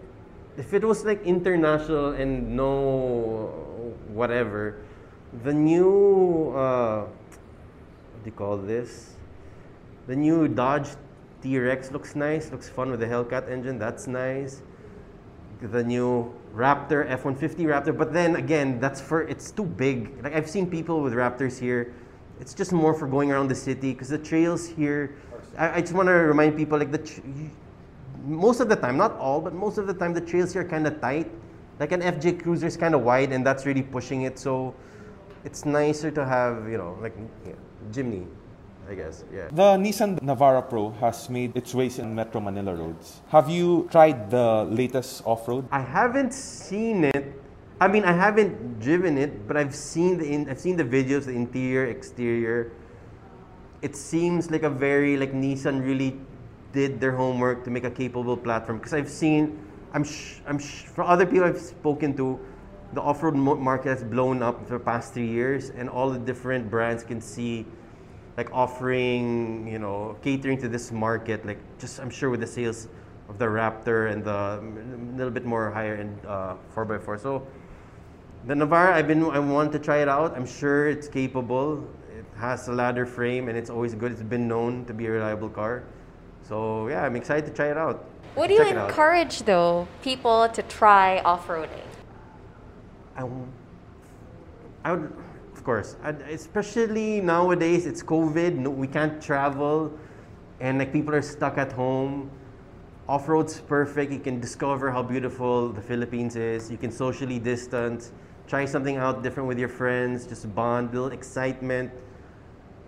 if 0.56 0.74
it 0.74 0.84
was 0.84 1.04
like 1.04 1.22
international 1.24 2.12
and 2.12 2.56
no 2.56 3.94
whatever, 4.08 4.82
the 5.44 5.52
new 5.52 6.52
uh, 6.54 7.00
what 7.02 8.24
do 8.24 8.26
you 8.26 8.32
call 8.32 8.56
this? 8.58 9.14
The 10.06 10.16
new 10.16 10.48
Dodge 10.48 10.88
T-Rex 11.42 11.90
looks 11.90 12.14
nice. 12.14 12.50
Looks 12.50 12.68
fun 12.68 12.90
with 12.90 13.00
the 13.00 13.06
Hellcat 13.06 13.50
engine. 13.50 13.78
That's 13.78 14.06
nice. 14.06 14.62
The 15.60 15.82
new 15.82 16.34
Raptor 16.54 17.08
F-150 17.08 17.64
Raptor, 17.64 17.96
but 17.96 18.12
then 18.12 18.36
again, 18.36 18.78
that's 18.78 19.00
for 19.00 19.22
it's 19.22 19.50
too 19.50 19.64
big. 19.64 20.22
Like 20.22 20.34
I've 20.34 20.48
seen 20.48 20.68
people 20.68 21.02
with 21.02 21.14
Raptors 21.14 21.58
here. 21.58 21.94
It's 22.40 22.54
just 22.54 22.72
more 22.72 22.92
for 22.92 23.06
going 23.06 23.30
around 23.30 23.48
the 23.48 23.54
city 23.54 23.92
because 23.92 24.08
the 24.08 24.18
trails 24.18 24.66
here. 24.66 25.16
I, 25.56 25.78
I 25.78 25.80
just 25.80 25.92
want 25.92 26.08
to 26.08 26.12
remind 26.12 26.56
people 26.56 26.78
like 26.78 26.92
the 26.92 27.20
most 28.24 28.60
of 28.60 28.68
the 28.68 28.76
time, 28.76 28.96
not 28.96 29.16
all, 29.16 29.40
but 29.40 29.54
most 29.54 29.78
of 29.78 29.86
the 29.86 29.94
time, 29.94 30.12
the 30.12 30.20
trails 30.20 30.52
here 30.52 30.62
are 30.62 30.68
kind 30.68 30.86
of 30.86 31.00
tight. 31.00 31.30
Like 31.80 31.92
an 31.92 32.02
FJ 32.02 32.42
Cruiser 32.42 32.66
is 32.66 32.76
kind 32.76 32.94
of 32.94 33.02
wide, 33.02 33.32
and 33.32 33.44
that's 33.44 33.66
really 33.66 33.82
pushing 33.82 34.22
it. 34.22 34.38
So 34.38 34.74
it's 35.44 35.64
nicer 35.64 36.10
to 36.10 36.24
have 36.24 36.68
you 36.68 36.78
know 36.78 36.98
like 37.00 37.14
yeah, 37.46 37.54
Jimny, 37.90 38.26
I 38.88 38.94
guess. 38.94 39.24
Yeah. 39.32 39.48
The 39.48 39.78
Nissan 39.78 40.18
Navara 40.20 40.68
Pro 40.68 40.90
has 41.00 41.30
made 41.30 41.56
its 41.56 41.74
ways 41.74 41.98
in 41.98 42.14
Metro 42.14 42.40
Manila 42.40 42.74
roads. 42.74 43.20
Have 43.28 43.48
you 43.48 43.88
tried 43.90 44.30
the 44.30 44.64
latest 44.68 45.22
off-road? 45.24 45.66
I 45.70 45.80
haven't 45.80 46.34
seen 46.34 47.04
it. 47.04 47.40
I 47.80 47.88
mean, 47.88 48.04
I 48.04 48.12
haven't 48.12 48.80
driven 48.80 49.18
it, 49.18 49.46
but 49.48 49.56
I've 49.56 49.74
seen 49.74 50.18
the 50.18 50.26
in, 50.26 50.48
I've 50.48 50.60
seen 50.60 50.76
the 50.76 50.84
videos, 50.84 51.24
the 51.26 51.32
interior, 51.32 51.86
exterior. 51.86 52.72
It 53.82 53.96
seems 53.96 54.50
like 54.50 54.62
a 54.62 54.70
very 54.70 55.16
like 55.16 55.32
Nissan 55.32 55.82
really 55.84 56.20
did 56.72 57.00
their 57.00 57.12
homework 57.12 57.64
to 57.64 57.70
make 57.70 57.84
a 57.84 57.90
capable 57.90 58.36
platform 58.36 58.78
because 58.78 58.94
I've 58.94 59.10
seen 59.10 59.58
I'm 59.92 60.04
sh- 60.04 60.40
I'm 60.46 60.58
sh- 60.58 60.84
for 60.86 61.02
other 61.04 61.26
people 61.26 61.44
I've 61.44 61.60
spoken 61.60 62.16
to 62.16 62.38
the 62.94 63.00
off-road 63.00 63.34
market 63.34 63.88
has 63.88 64.04
blown 64.04 64.42
up 64.42 64.64
for 64.66 64.78
the 64.78 64.84
past 64.84 65.14
3 65.14 65.26
years 65.26 65.70
and 65.70 65.88
all 65.90 66.10
the 66.10 66.18
different 66.18 66.70
brands 66.70 67.02
can 67.02 67.20
see 67.20 67.66
like 68.36 68.50
offering, 68.52 69.68
you 69.68 69.78
know, 69.78 70.16
catering 70.22 70.58
to 70.58 70.68
this 70.68 70.90
market 70.90 71.44
like 71.44 71.58
just 71.78 72.00
I'm 72.00 72.10
sure 72.10 72.30
with 72.30 72.40
the 72.40 72.46
sales 72.46 72.88
of 73.28 73.38
the 73.38 73.46
Raptor 73.46 74.10
and 74.10 74.24
the 74.24 74.58
m- 74.60 75.16
little 75.16 75.30
bit 75.32 75.44
more 75.44 75.70
higher 75.70 75.96
end 75.96 76.18
uh, 76.26 76.54
4x4. 76.74 77.20
So 77.20 77.46
the 78.46 78.54
Navara, 78.54 78.92
I've 78.92 79.06
been 79.06 79.24
I 79.24 79.38
want 79.38 79.72
to 79.72 79.78
try 79.78 79.98
it 79.98 80.08
out. 80.08 80.36
I'm 80.36 80.46
sure 80.46 80.88
it's 80.88 81.08
capable. 81.08 81.86
It 82.16 82.24
has 82.36 82.68
a 82.68 82.72
ladder 82.72 83.06
frame 83.06 83.48
and 83.48 83.56
it's 83.56 83.70
always 83.70 83.94
good. 83.94 84.12
It's 84.12 84.22
been 84.22 84.48
known 84.48 84.84
to 84.86 84.94
be 84.94 85.06
a 85.06 85.10
reliable 85.10 85.48
car. 85.48 85.84
So 86.42 86.88
yeah, 86.88 87.04
I'm 87.04 87.16
excited 87.16 87.46
to 87.46 87.52
try 87.52 87.70
it 87.70 87.76
out. 87.76 88.04
What 88.34 88.46
do 88.46 88.54
you 88.54 88.64
Check 88.64 88.88
encourage 88.88 89.40
though 89.40 89.86
people 90.02 90.48
to 90.48 90.62
try 90.62 91.18
off-roading? 91.20 91.84
I 94.84 94.92
would, 94.92 95.12
of 95.62 95.66
course, 95.66 95.94
I'd, 96.02 96.20
especially 96.22 97.20
nowadays, 97.20 97.86
it's 97.86 98.02
COVID, 98.02 98.56
no, 98.56 98.70
we 98.70 98.88
can't 98.88 99.22
travel, 99.22 99.96
and 100.58 100.80
like 100.80 100.92
people 100.92 101.14
are 101.14 101.22
stuck 101.22 101.56
at 101.56 101.70
home. 101.70 102.32
Off 103.08 103.28
road's 103.28 103.60
perfect. 103.60 104.10
You 104.10 104.18
can 104.18 104.40
discover 104.40 104.90
how 104.90 105.04
beautiful 105.04 105.68
the 105.68 105.80
Philippines 105.80 106.34
is. 106.34 106.68
You 106.68 106.78
can 106.78 106.90
socially 106.90 107.38
distance, 107.38 108.10
try 108.48 108.64
something 108.64 108.96
out 108.96 109.22
different 109.22 109.48
with 109.48 109.56
your 109.56 109.68
friends, 109.68 110.26
just 110.26 110.52
bond, 110.52 110.90
build 110.90 111.12
excitement. 111.12 111.92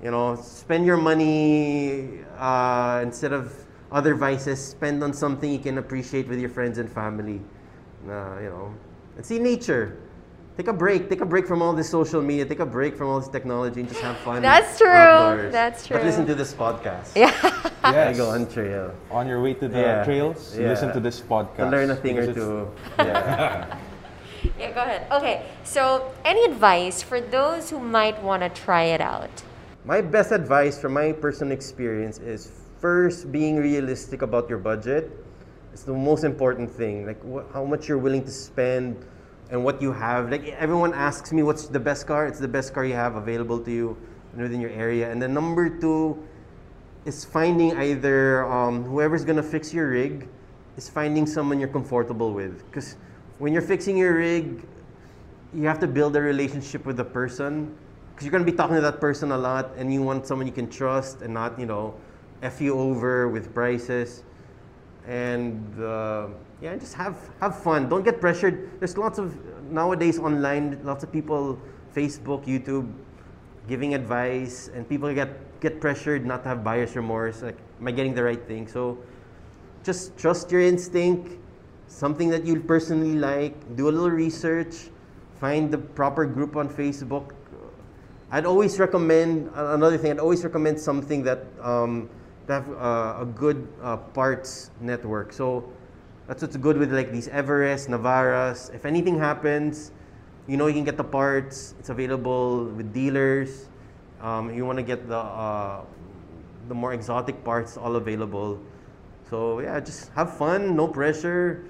You 0.03 0.11
know, 0.11 0.35
spend 0.35 0.85
your 0.85 0.97
money 0.97 2.25
uh, 2.37 3.03
instead 3.05 3.33
of 3.33 3.55
other 3.93 4.17
vices. 4.17 4.59
Spend 4.59 5.05
on 5.05 5.13
something 5.13 5.49
you 5.49 5.61
can 5.61 5.79
appreciate 5.79 6.27
with 6.27 6.41
your 6.41 6.51
friends 6.51 6.79
and 6.79 6.91
family. 6.91 7.41
Uh, 8.09 8.41
you 8.43 8.51
know, 8.51 8.75
and 9.17 9.25
see 9.25 9.39
nature. 9.39 9.97
Take 10.57 10.69
a 10.69 10.73
break. 10.73 11.09
Take 11.11 11.21
a 11.21 11.27
break 11.27 11.49
from 11.49 11.63
all 11.63 11.73
this 11.73 11.91
social 11.91 12.23
media. 12.23 12.45
Take 12.45 12.61
a 12.61 12.67
break 12.67 12.97
from 12.97 13.09
all 13.09 13.19
this 13.19 13.29
technology 13.29 13.81
and 13.81 13.89
just 13.89 14.01
have 14.03 14.17
fun. 14.19 14.41
That's 14.41 14.79
true. 14.79 14.87
outdoors. 14.89 15.53
That's 15.53 15.85
true. 15.87 15.97
But 15.97 16.07
listen 16.07 16.27
to 16.27 16.35
this 16.37 16.55
podcast. 16.55 17.17
Yeah. 17.17 17.33
I 17.83 17.93
Yes. 17.93 18.17
go 18.17 18.31
on 18.31 18.47
trail. 18.47 18.95
On 19.11 19.27
your 19.27 19.43
way 19.43 19.55
to 19.55 19.67
the 19.67 19.81
Yeah. 19.81 20.05
trails, 20.05 20.57
Yeah. 20.57 20.69
listen 20.69 20.93
to 20.93 21.01
this 21.01 21.21
podcast. 21.21 21.57
To 21.57 21.71
learn 21.71 21.91
a 21.91 21.97
thing 21.97 22.19
or 22.19 22.33
two. 22.33 22.69
Yeah. 22.99 23.67
Yeah, 24.61 24.73
go 24.73 24.83
ahead. 24.83 25.07
Okay, 25.11 25.47
so 25.65 26.13
any 26.23 26.45
advice 26.45 27.01
for 27.03 27.19
those 27.19 27.71
who 27.71 27.81
might 27.81 28.23
want 28.23 28.43
to 28.45 28.51
try 28.51 28.85
it 28.93 29.01
out? 29.01 29.43
My 29.87 30.03
best 30.03 30.33
advice 30.33 30.79
from 30.79 30.93
my 30.93 31.13
personal 31.13 31.51
experience 31.53 32.19
is 32.19 32.53
first 32.79 33.33
being 33.33 33.57
realistic 33.57 34.21
about 34.21 34.51
your 34.51 34.59
budget. 34.59 35.11
It's 35.73 35.83
the 35.83 35.95
most 35.97 36.25
important 36.25 36.71
thing. 36.71 37.07
Like 37.07 37.19
wh- 37.25 37.49
how 37.55 37.65
much 37.65 37.89
you're 37.89 37.99
willing 37.99 38.23
to 38.25 38.31
spend 38.31 39.01
and 39.51 39.63
what 39.65 39.81
you 39.83 39.93
have. 39.93 40.31
Like 40.31 40.49
everyone 40.49 40.95
asks 40.95 41.33
me, 41.33 41.43
what's 41.43 41.67
the 41.67 41.81
best 41.81 42.07
car? 42.07 42.27
It's 42.27 42.41
the 42.41 42.49
best 42.49 42.75
car 42.75 42.85
you 42.85 42.95
have 42.95 43.17
available 43.17 43.59
to 43.61 43.71
you 43.71 43.97
within 44.37 44.61
your 44.61 44.71
area. 44.71 45.11
And 45.11 45.21
then 45.21 45.33
number 45.33 45.69
two 45.69 46.23
is 47.05 47.25
finding 47.25 47.77
either 47.77 48.45
um, 48.51 48.85
whoever's 48.85 49.25
gonna 49.25 49.43
fix 49.43 49.73
your 49.73 49.91
rig 49.91 50.29
is 50.77 50.89
finding 50.89 51.27
someone 51.27 51.61
you're 51.61 51.69
comfortable 51.69 52.33
with. 52.33 52.65
Because 52.67 52.97
when 53.39 53.53
you're 53.53 53.63
fixing 53.63 53.97
your 53.97 54.17
rig, 54.17 54.67
you 55.55 55.67
have 55.67 55.79
to 55.81 55.87
build 55.87 56.17
a 56.17 56.21
relationship 56.21 56.85
with 56.85 56.97
the 56.97 57.05
person 57.05 57.77
because 58.15 58.27
you're 58.27 58.39
to 58.39 58.45
be 58.45 58.57
talking 58.57 58.77
to 58.77 58.83
that 58.83 59.01
person 59.01 59.33
a 59.33 59.39
lot 59.39 59.71
and 59.77 59.93
you 59.93 60.03
want 60.03 60.27
someone 60.27 60.47
you 60.47 60.53
can 60.53 60.69
trust 60.69 61.23
and 61.23 61.35
not 61.35 61.59
you 61.59 61.67
know 61.67 61.95
f 62.43 62.61
you 62.61 62.79
over 62.79 63.29
with 63.29 63.53
prices 63.55 64.23
and 65.07 65.83
uh, 65.83 66.29
yeah 66.61 66.77
just 66.77 66.95
have 66.95 67.17
have 67.41 67.63
fun. 67.63 67.89
Don't 67.89 68.05
get 68.05 68.21
pressured. 68.21 68.81
There's 68.81 68.97
lots 68.97 69.19
of 69.19 69.35
nowadays 69.71 70.19
online 70.19 70.79
lots 70.85 71.05
of 71.05 71.11
people 71.11 71.59
facebook 71.95 72.45
youtube 72.45 72.93
giving 73.67 73.95
advice 73.95 74.69
and 74.75 74.89
people 74.89 75.13
get 75.15 75.61
get 75.61 75.81
pressured 75.81 76.27
not 76.27 76.43
to 76.43 76.49
have 76.49 76.63
buyer's 76.63 76.95
remorse 76.97 77.43
like 77.43 77.57
am 77.81 77.89
i 77.89 77.91
getting 77.91 78.15
the 78.15 78.23
right 78.23 78.47
thing? 78.47 78.67
So 78.67 78.99
just 79.83 80.17
trust 80.17 80.51
your 80.51 80.61
instinct 80.61 81.39
something 81.87 82.29
that 82.31 82.45
you 82.45 82.61
personally 82.61 83.15
like 83.15 83.55
do 83.77 83.89
a 83.89 83.93
little 83.93 84.11
research 84.11 84.91
find 85.41 85.71
the 85.71 85.79
proper 85.79 86.25
group 86.25 86.57
on 86.57 86.69
facebook. 86.69 87.33
I'd 88.31 88.47
always 88.47 88.79
recommend 88.79 89.51
another 89.55 89.97
thing 89.99 90.11
i'd 90.11 90.19
always 90.19 90.45
recommend 90.45 90.81
something 90.81 91.23
that 91.25 91.45
um, 91.61 92.09
have 92.49 92.69
uh, 92.71 93.19
a 93.21 93.27
good 93.35 93.69
uh, 93.83 93.97
parts 93.97 94.71
network. 94.81 95.33
So 95.33 95.65
that's 96.27 96.43
what's 96.43 96.57
good 96.57 96.77
with 96.79 96.93
like 96.93 97.13
these 97.13 97.29
everest 97.29 97.89
navaras. 97.89 98.75
If 98.75 98.85
anything 98.85 99.19
happens 99.19 99.93
you 100.47 100.57
know 100.57 100.67
you 100.67 100.75
can 100.75 100.85
get 100.85 100.97
the 100.97 101.05
parts. 101.05 101.75
It's 101.79 101.89
available 101.89 102.67
with 102.67 102.93
dealers. 102.93 103.69
Um, 104.21 104.53
you 104.55 104.65
want 104.65 104.79
to 104.79 104.83
get 104.83 105.09
the 105.09 105.19
uh, 105.19 105.85
the 106.69 106.75
more 106.75 106.93
exotic 106.93 107.45
parts 107.45 107.77
all 107.77 107.97
available. 107.97 108.61
So 109.31 109.61
yeah 109.61 109.81
just 109.81 110.13
have 110.13 110.37
fun 110.37 110.77
no 110.77 110.89
pressure. 110.89 111.65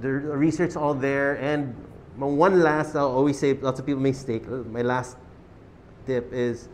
The 0.00 0.08
research 0.08 0.76
all 0.76 0.94
there. 0.94 1.36
And 1.40 1.74
one 2.16 2.60
last 2.60 2.94
i'll 2.94 3.10
always 3.10 3.38
say 3.38 3.54
lots 3.54 3.80
of 3.80 3.86
people 3.86 4.02
mistake. 4.02 4.46
My 4.48 4.82
last 4.82 5.16
tip 6.06 6.32
is 6.32 6.68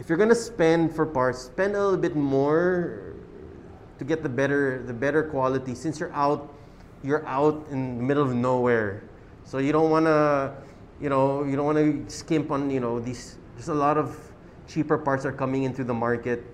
if 0.00 0.08
you're 0.08 0.18
gonna 0.18 0.34
spend 0.34 0.94
for 0.96 1.06
parts 1.06 1.42
spend 1.42 1.76
a 1.76 1.78
little 1.78 1.96
bit 1.96 2.16
more 2.16 3.14
to 3.98 4.04
get 4.04 4.22
the 4.22 4.28
better 4.28 4.82
the 4.82 4.94
better 4.94 5.22
quality 5.22 5.74
since 5.74 6.00
you're 6.00 6.12
out 6.12 6.52
you're 7.04 7.26
out 7.26 7.66
in 7.70 7.96
the 7.96 8.02
middle 8.02 8.22
of 8.22 8.34
nowhere. 8.34 9.02
So 9.44 9.58
you 9.58 9.72
don't 9.72 9.90
want 9.90 10.06
to 10.06 10.52
you 11.00 11.08
know 11.08 11.44
you 11.44 11.56
don't 11.56 11.66
want 11.66 11.78
to 11.78 12.04
skimp 12.12 12.50
on 12.50 12.70
you 12.70 12.80
know 12.80 12.98
these 12.98 13.38
there's 13.54 13.68
a 13.68 13.74
lot 13.74 13.96
of 13.96 14.16
cheaper 14.66 14.98
parts 14.98 15.24
are 15.24 15.32
coming 15.32 15.64
into 15.64 15.82
the 15.82 15.94
market 15.94 16.44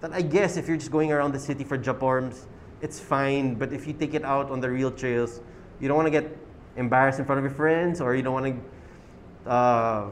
that 0.00 0.12
i 0.12 0.22
guess 0.22 0.56
if 0.56 0.68
you're 0.68 0.76
just 0.76 0.92
going 0.92 1.10
around 1.10 1.32
the 1.32 1.40
city 1.40 1.64
for 1.64 1.76
japorms 1.76 2.46
it's 2.82 3.00
fine. 3.00 3.54
But 3.54 3.72
if 3.72 3.86
you 3.86 3.94
take 3.94 4.12
it 4.12 4.24
out 4.24 4.50
on 4.50 4.60
the 4.60 4.70
real 4.70 4.90
trails 4.90 5.40
you 5.80 5.88
don't 5.88 5.96
want 5.96 6.06
to 6.06 6.10
get 6.10 6.36
embarrassed 6.76 7.18
in 7.18 7.24
front 7.24 7.38
of 7.38 7.44
your 7.44 7.54
friends 7.54 8.00
or 8.00 8.14
you 8.14 8.22
don't 8.22 8.34
want 8.34 8.60
to 9.44 9.50
uh, 9.50 10.10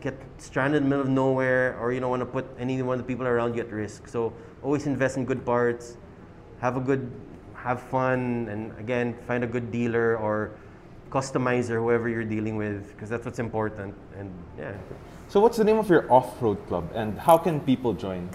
get 0.00 0.14
stranded 0.38 0.78
in 0.78 0.84
the 0.84 0.88
middle 0.88 1.04
of 1.04 1.10
nowhere 1.10 1.76
or 1.80 1.92
you 1.92 2.00
don't 2.00 2.10
want 2.10 2.20
to 2.20 2.26
put 2.26 2.46
any 2.58 2.80
one 2.82 2.98
of 2.98 3.06
the 3.06 3.08
people 3.08 3.26
around 3.26 3.54
you 3.54 3.60
at 3.60 3.70
risk 3.70 4.08
so 4.08 4.32
always 4.62 4.86
invest 4.86 5.16
in 5.16 5.24
good 5.24 5.44
parts 5.44 5.96
have 6.60 6.76
a 6.76 6.80
good 6.80 7.10
have 7.54 7.82
fun 7.82 8.48
and 8.50 8.72
again 8.78 9.14
find 9.26 9.44
a 9.44 9.46
good 9.46 9.70
dealer 9.70 10.16
or 10.16 10.52
customizer 11.10 11.76
whoever 11.76 12.08
you're 12.08 12.24
dealing 12.24 12.56
with 12.56 12.92
because 12.92 13.10
that's 13.10 13.24
what's 13.24 13.38
important 13.38 13.94
and 14.16 14.32
yeah 14.56 14.72
So 15.30 15.38
what's 15.38 15.56
the 15.56 15.62
name 15.62 15.78
of 15.78 15.88
your 15.88 16.10
off-road 16.10 16.58
club 16.66 16.90
and 16.92 17.16
how 17.16 17.38
can 17.38 17.60
people 17.60 17.94
join? 17.94 18.28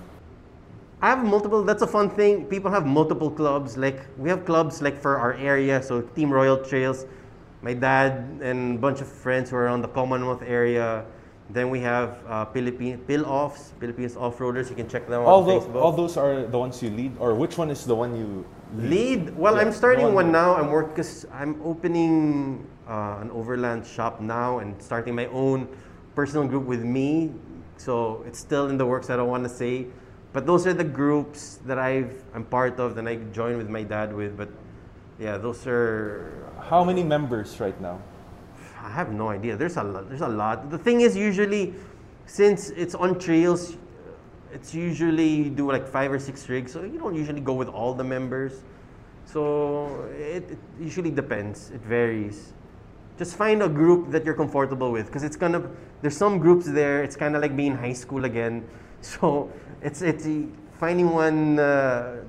I 1.02 1.10
have 1.10 1.26
multiple. 1.26 1.62
That's 1.62 1.82
a 1.82 1.88
fun 1.88 2.10
thing. 2.10 2.46
People 2.46 2.72
have 2.72 2.86
multiple 2.86 3.30
clubs. 3.30 3.76
Like 3.76 4.00
we 4.18 4.30
have 4.30 4.46
clubs 4.46 4.82
like 4.82 5.02
for 5.02 5.18
our 5.18 5.34
area. 5.34 5.84
So 5.84 6.02
Team 6.16 6.32
Royal 6.32 6.56
Trails. 6.56 7.06
My 7.62 7.74
dad 7.74 8.40
and 8.42 8.78
a 8.78 8.80
bunch 8.80 9.02
of 9.02 9.10
friends 9.10 9.50
who 9.50 9.58
are 9.58 9.64
around 9.64 9.82
the 9.82 9.90
Commonwealth 9.90 10.42
area. 10.48 11.04
Then 11.50 11.70
we 11.70 11.80
have 11.82 12.18
uh, 12.28 12.46
Philippine 12.46 12.98
Pill 13.06 13.26
Offs, 13.26 13.72
Philippines 13.80 14.18
Off 14.18 14.38
Roaders. 14.40 14.70
You 14.70 14.76
can 14.76 14.88
check 14.90 15.08
them 15.08 15.22
out 15.22 15.28
All, 15.28 15.42
on 15.42 15.48
tho- 15.48 15.62
Facebook. 15.62 15.82
all 15.82 15.92
those 15.92 16.18
are 16.18 16.44
the 16.48 16.58
ones 16.58 16.82
you 16.82 16.90
lead 16.90 17.14
or 17.20 17.36
which 17.36 17.58
one 17.58 17.70
is 17.70 17.86
the 17.86 17.96
one 17.96 18.16
you 18.18 18.46
Lead. 18.76 19.38
Well, 19.38 19.56
Yeah, 19.56 19.62
I'm 19.62 19.72
starting 19.72 20.06
one 20.06 20.16
one- 20.16 20.32
now. 20.32 20.56
I'm 20.56 20.72
work 20.72 20.90
because 20.96 21.26
I'm 21.32 21.62
opening 21.64 22.66
uh, 22.90 23.22
an 23.22 23.30
overland 23.32 23.86
shop 23.86 24.20
now 24.20 24.58
and 24.60 24.74
starting 24.82 25.14
my 25.16 25.28
own 25.28 25.70
personal 26.16 26.48
group 26.48 26.66
with 26.66 26.84
me. 26.84 27.32
So 27.78 28.24
it's 28.28 28.40
still 28.40 28.68
in 28.70 28.78
the 28.78 28.86
works. 28.86 29.10
I 29.12 29.16
don't 29.16 29.30
want 29.30 29.44
to 29.44 29.50
say, 29.54 29.86
but 30.34 30.46
those 30.48 30.66
are 30.66 30.74
the 30.74 30.84
groups 30.84 31.60
that 31.70 31.78
I've 31.78 32.24
I'm 32.34 32.44
part 32.44 32.80
of. 32.80 32.98
and 32.98 33.08
I 33.08 33.16
join 33.32 33.56
with 33.58 33.70
my 33.70 33.84
dad 33.84 34.12
with. 34.12 34.36
But 34.36 34.50
yeah, 35.20 35.38
those 35.38 35.62
are. 35.68 36.26
How 36.68 36.84
many 36.84 37.04
members 37.04 37.60
right 37.62 37.80
now? 37.80 38.02
I 38.86 38.90
have 38.92 39.12
no 39.12 39.30
idea. 39.30 39.58
There's 39.58 39.78
a 39.78 39.84
lot. 39.84 40.08
There's 40.08 40.22
a 40.22 40.28
lot. 40.28 40.70
The 40.70 40.78
thing 40.78 41.02
is, 41.02 41.18
usually, 41.18 41.74
since 42.28 42.70
it's 42.70 42.94
on 42.94 43.18
trails, 43.18 43.78
it's 44.54 44.76
usually 44.76 45.28
you 45.28 45.50
do 45.50 45.72
like 45.72 45.88
five 45.88 46.12
or 46.12 46.20
six 46.20 46.48
rigs. 46.48 46.72
So 46.72 46.84
you 46.84 47.00
don't 47.00 47.16
usually 47.16 47.42
go 47.42 47.54
with 47.54 47.68
all 47.68 47.96
the 47.96 48.04
members. 48.04 48.62
So 49.26 50.08
it, 50.16 50.52
it 50.52 50.60
usually 50.80 51.10
depends. 51.10 51.72
It 51.72 51.82
varies. 51.82 52.54
Just 53.18 53.36
find 53.36 53.64
a 53.64 53.70
group 53.70 54.12
that 54.12 54.24
you're 54.24 54.36
comfortable 54.36 54.92
with, 54.92 55.08
because 55.08 55.24
it's 55.24 55.36
gonna. 55.36 55.68
There's 56.02 56.18
some 56.18 56.38
groups 56.38 56.68
there. 56.68 57.04
It's 57.04 57.16
kind 57.16 57.36
of 57.36 57.42
like 57.42 57.56
being 57.56 57.72
in 57.72 57.78
high 57.78 57.94
school 57.94 58.26
again. 58.26 58.68
So 59.02 59.52
it's 59.84 60.02
it's 60.02 60.26
finding 60.80 61.12
one. 61.12 61.60
Uh, 61.60 62.24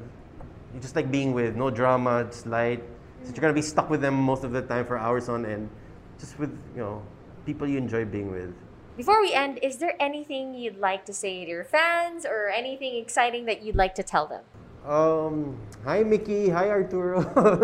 you 0.75 0.81
just 0.81 0.95
like 0.95 1.11
being 1.11 1.33
with 1.33 1.57
no 1.57 1.71
drama, 1.71 2.25
just 2.25 2.47
light. 2.47 2.83
So 3.23 3.33
you're 3.33 3.41
gonna 3.41 3.55
be 3.55 3.63
stuck 3.63 3.89
with 3.89 4.03
them 4.03 4.15
most 4.15 4.45
of 4.45 4.53
the 4.53 4.61
time 4.61 4.85
for 4.85 4.99
hours 4.99 5.31
on 5.31 5.47
end, 5.47 5.71
just 6.19 6.39
with 6.39 6.51
you 6.75 6.81
know 6.81 7.03
people 7.45 7.67
you 7.67 7.79
enjoy 7.79 8.05
being 8.05 8.31
with. 8.31 8.55
Before 8.97 9.21
we 9.21 9.35
end, 9.35 9.59
is 9.63 9.77
there 9.77 9.95
anything 10.01 10.55
you'd 10.55 10.79
like 10.79 11.05
to 11.05 11.13
say 11.13 11.45
to 11.45 11.51
your 11.51 11.65
fans 11.65 12.25
or 12.25 12.49
anything 12.49 12.97
exciting 12.97 13.45
that 13.45 13.63
you'd 13.63 13.77
like 13.77 13.95
to 13.97 14.03
tell 14.03 14.27
them? 14.27 14.43
Um, 14.87 15.61
hi 15.85 16.03
Mickey, 16.03 16.49
hi 16.49 16.71
Arturo, 16.71 17.21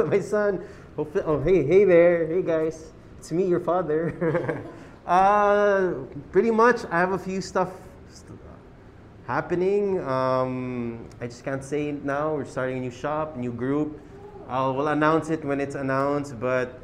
my 0.10 0.20
son. 0.20 0.64
Hope, 0.96 1.16
oh 1.24 1.40
hey 1.40 1.64
hey 1.64 1.84
there, 1.84 2.26
hey 2.26 2.42
guys, 2.42 2.92
it's 3.18 3.32
me, 3.32 3.46
your 3.46 3.60
father. 3.60 4.62
uh, 5.06 5.94
pretty 6.30 6.50
much, 6.50 6.84
I 6.90 6.98
have 6.98 7.12
a 7.12 7.18
few 7.18 7.40
stuff 7.40 7.70
st- 8.10 8.38
happening. 9.26 10.00
Um, 10.04 11.08
I 11.20 11.26
just 11.26 11.44
can't 11.44 11.64
say 11.64 11.88
it 11.88 12.04
now. 12.04 12.34
We're 12.34 12.44
starting 12.44 12.76
a 12.78 12.80
new 12.80 12.90
shop, 12.90 13.36
new 13.36 13.52
group. 13.52 14.00
I'll 14.48 14.74
we'll 14.74 14.88
announce 14.88 15.30
it 15.30 15.44
when 15.44 15.60
it's 15.60 15.76
announced, 15.76 16.38
but 16.38 16.81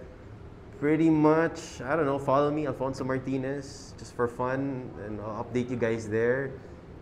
pretty 0.80 1.10
much, 1.10 1.80
I 1.80 1.96
don't 1.96 2.06
know. 2.06 2.18
Follow 2.18 2.50
me, 2.50 2.66
Alfonso 2.66 3.04
Martinez, 3.04 3.94
just 3.98 4.14
for 4.14 4.28
fun, 4.28 4.90
and 5.04 5.20
I'll 5.20 5.44
update 5.44 5.70
you 5.70 5.76
guys 5.76 6.08
there. 6.08 6.52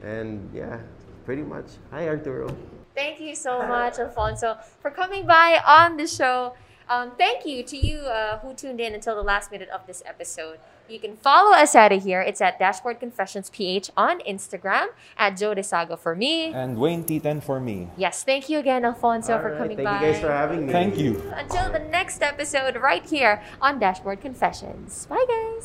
And 0.02 0.50
yeah, 0.52 0.80
pretty 1.24 1.42
much. 1.42 1.66
Hi 1.90 2.08
Arturo. 2.08 2.54
Thank 2.94 3.20
you 3.20 3.34
so 3.34 3.66
much, 3.66 3.98
Alfonso, 3.98 4.56
for 4.80 4.90
coming 4.90 5.26
by 5.26 5.60
on 5.66 5.96
the 5.96 6.06
show. 6.06 6.54
Um, 6.88 7.12
thank 7.18 7.44
you 7.44 7.62
to 7.64 7.76
you 7.76 7.98
uh, 7.98 8.38
who 8.38 8.54
tuned 8.54 8.80
in 8.80 8.94
until 8.94 9.16
the 9.16 9.22
last 9.22 9.50
minute 9.50 9.68
of 9.68 9.86
this 9.86 10.02
episode. 10.06 10.58
You 10.88 10.98
can 11.00 11.16
follow 11.16 11.52
us 11.52 11.74
out 11.74 11.92
of 11.92 12.02
here. 12.04 12.20
It's 12.20 12.40
at 12.40 12.58
Dashboard 12.58 13.00
Confessions 13.00 13.50
PH 13.50 13.90
on 13.96 14.20
Instagram, 14.20 14.86
at 15.16 15.36
Joe 15.36 15.54
Desago 15.54 15.98
for 15.98 16.14
me. 16.14 16.52
And 16.52 16.78
Wayne 16.78 17.04
T10 17.04 17.42
for 17.42 17.58
me. 17.60 17.88
Yes, 17.96 18.22
thank 18.22 18.48
you 18.48 18.58
again, 18.58 18.84
Alfonso, 18.84 19.34
All 19.34 19.40
for 19.40 19.50
right, 19.50 19.58
coming 19.58 19.76
Thank 19.76 19.86
by. 19.86 19.98
Thank 19.98 20.06
you 20.06 20.12
guys 20.12 20.20
for 20.20 20.32
having 20.32 20.66
me. 20.66 20.72
Thank 20.72 20.98
you. 20.98 21.22
Until 21.34 21.72
the 21.72 21.80
next 21.80 22.22
episode, 22.22 22.76
right 22.76 23.04
here 23.04 23.42
on 23.60 23.78
Dashboard 23.78 24.20
Confessions. 24.20 25.06
Bye, 25.06 25.24
guys. 25.28 25.64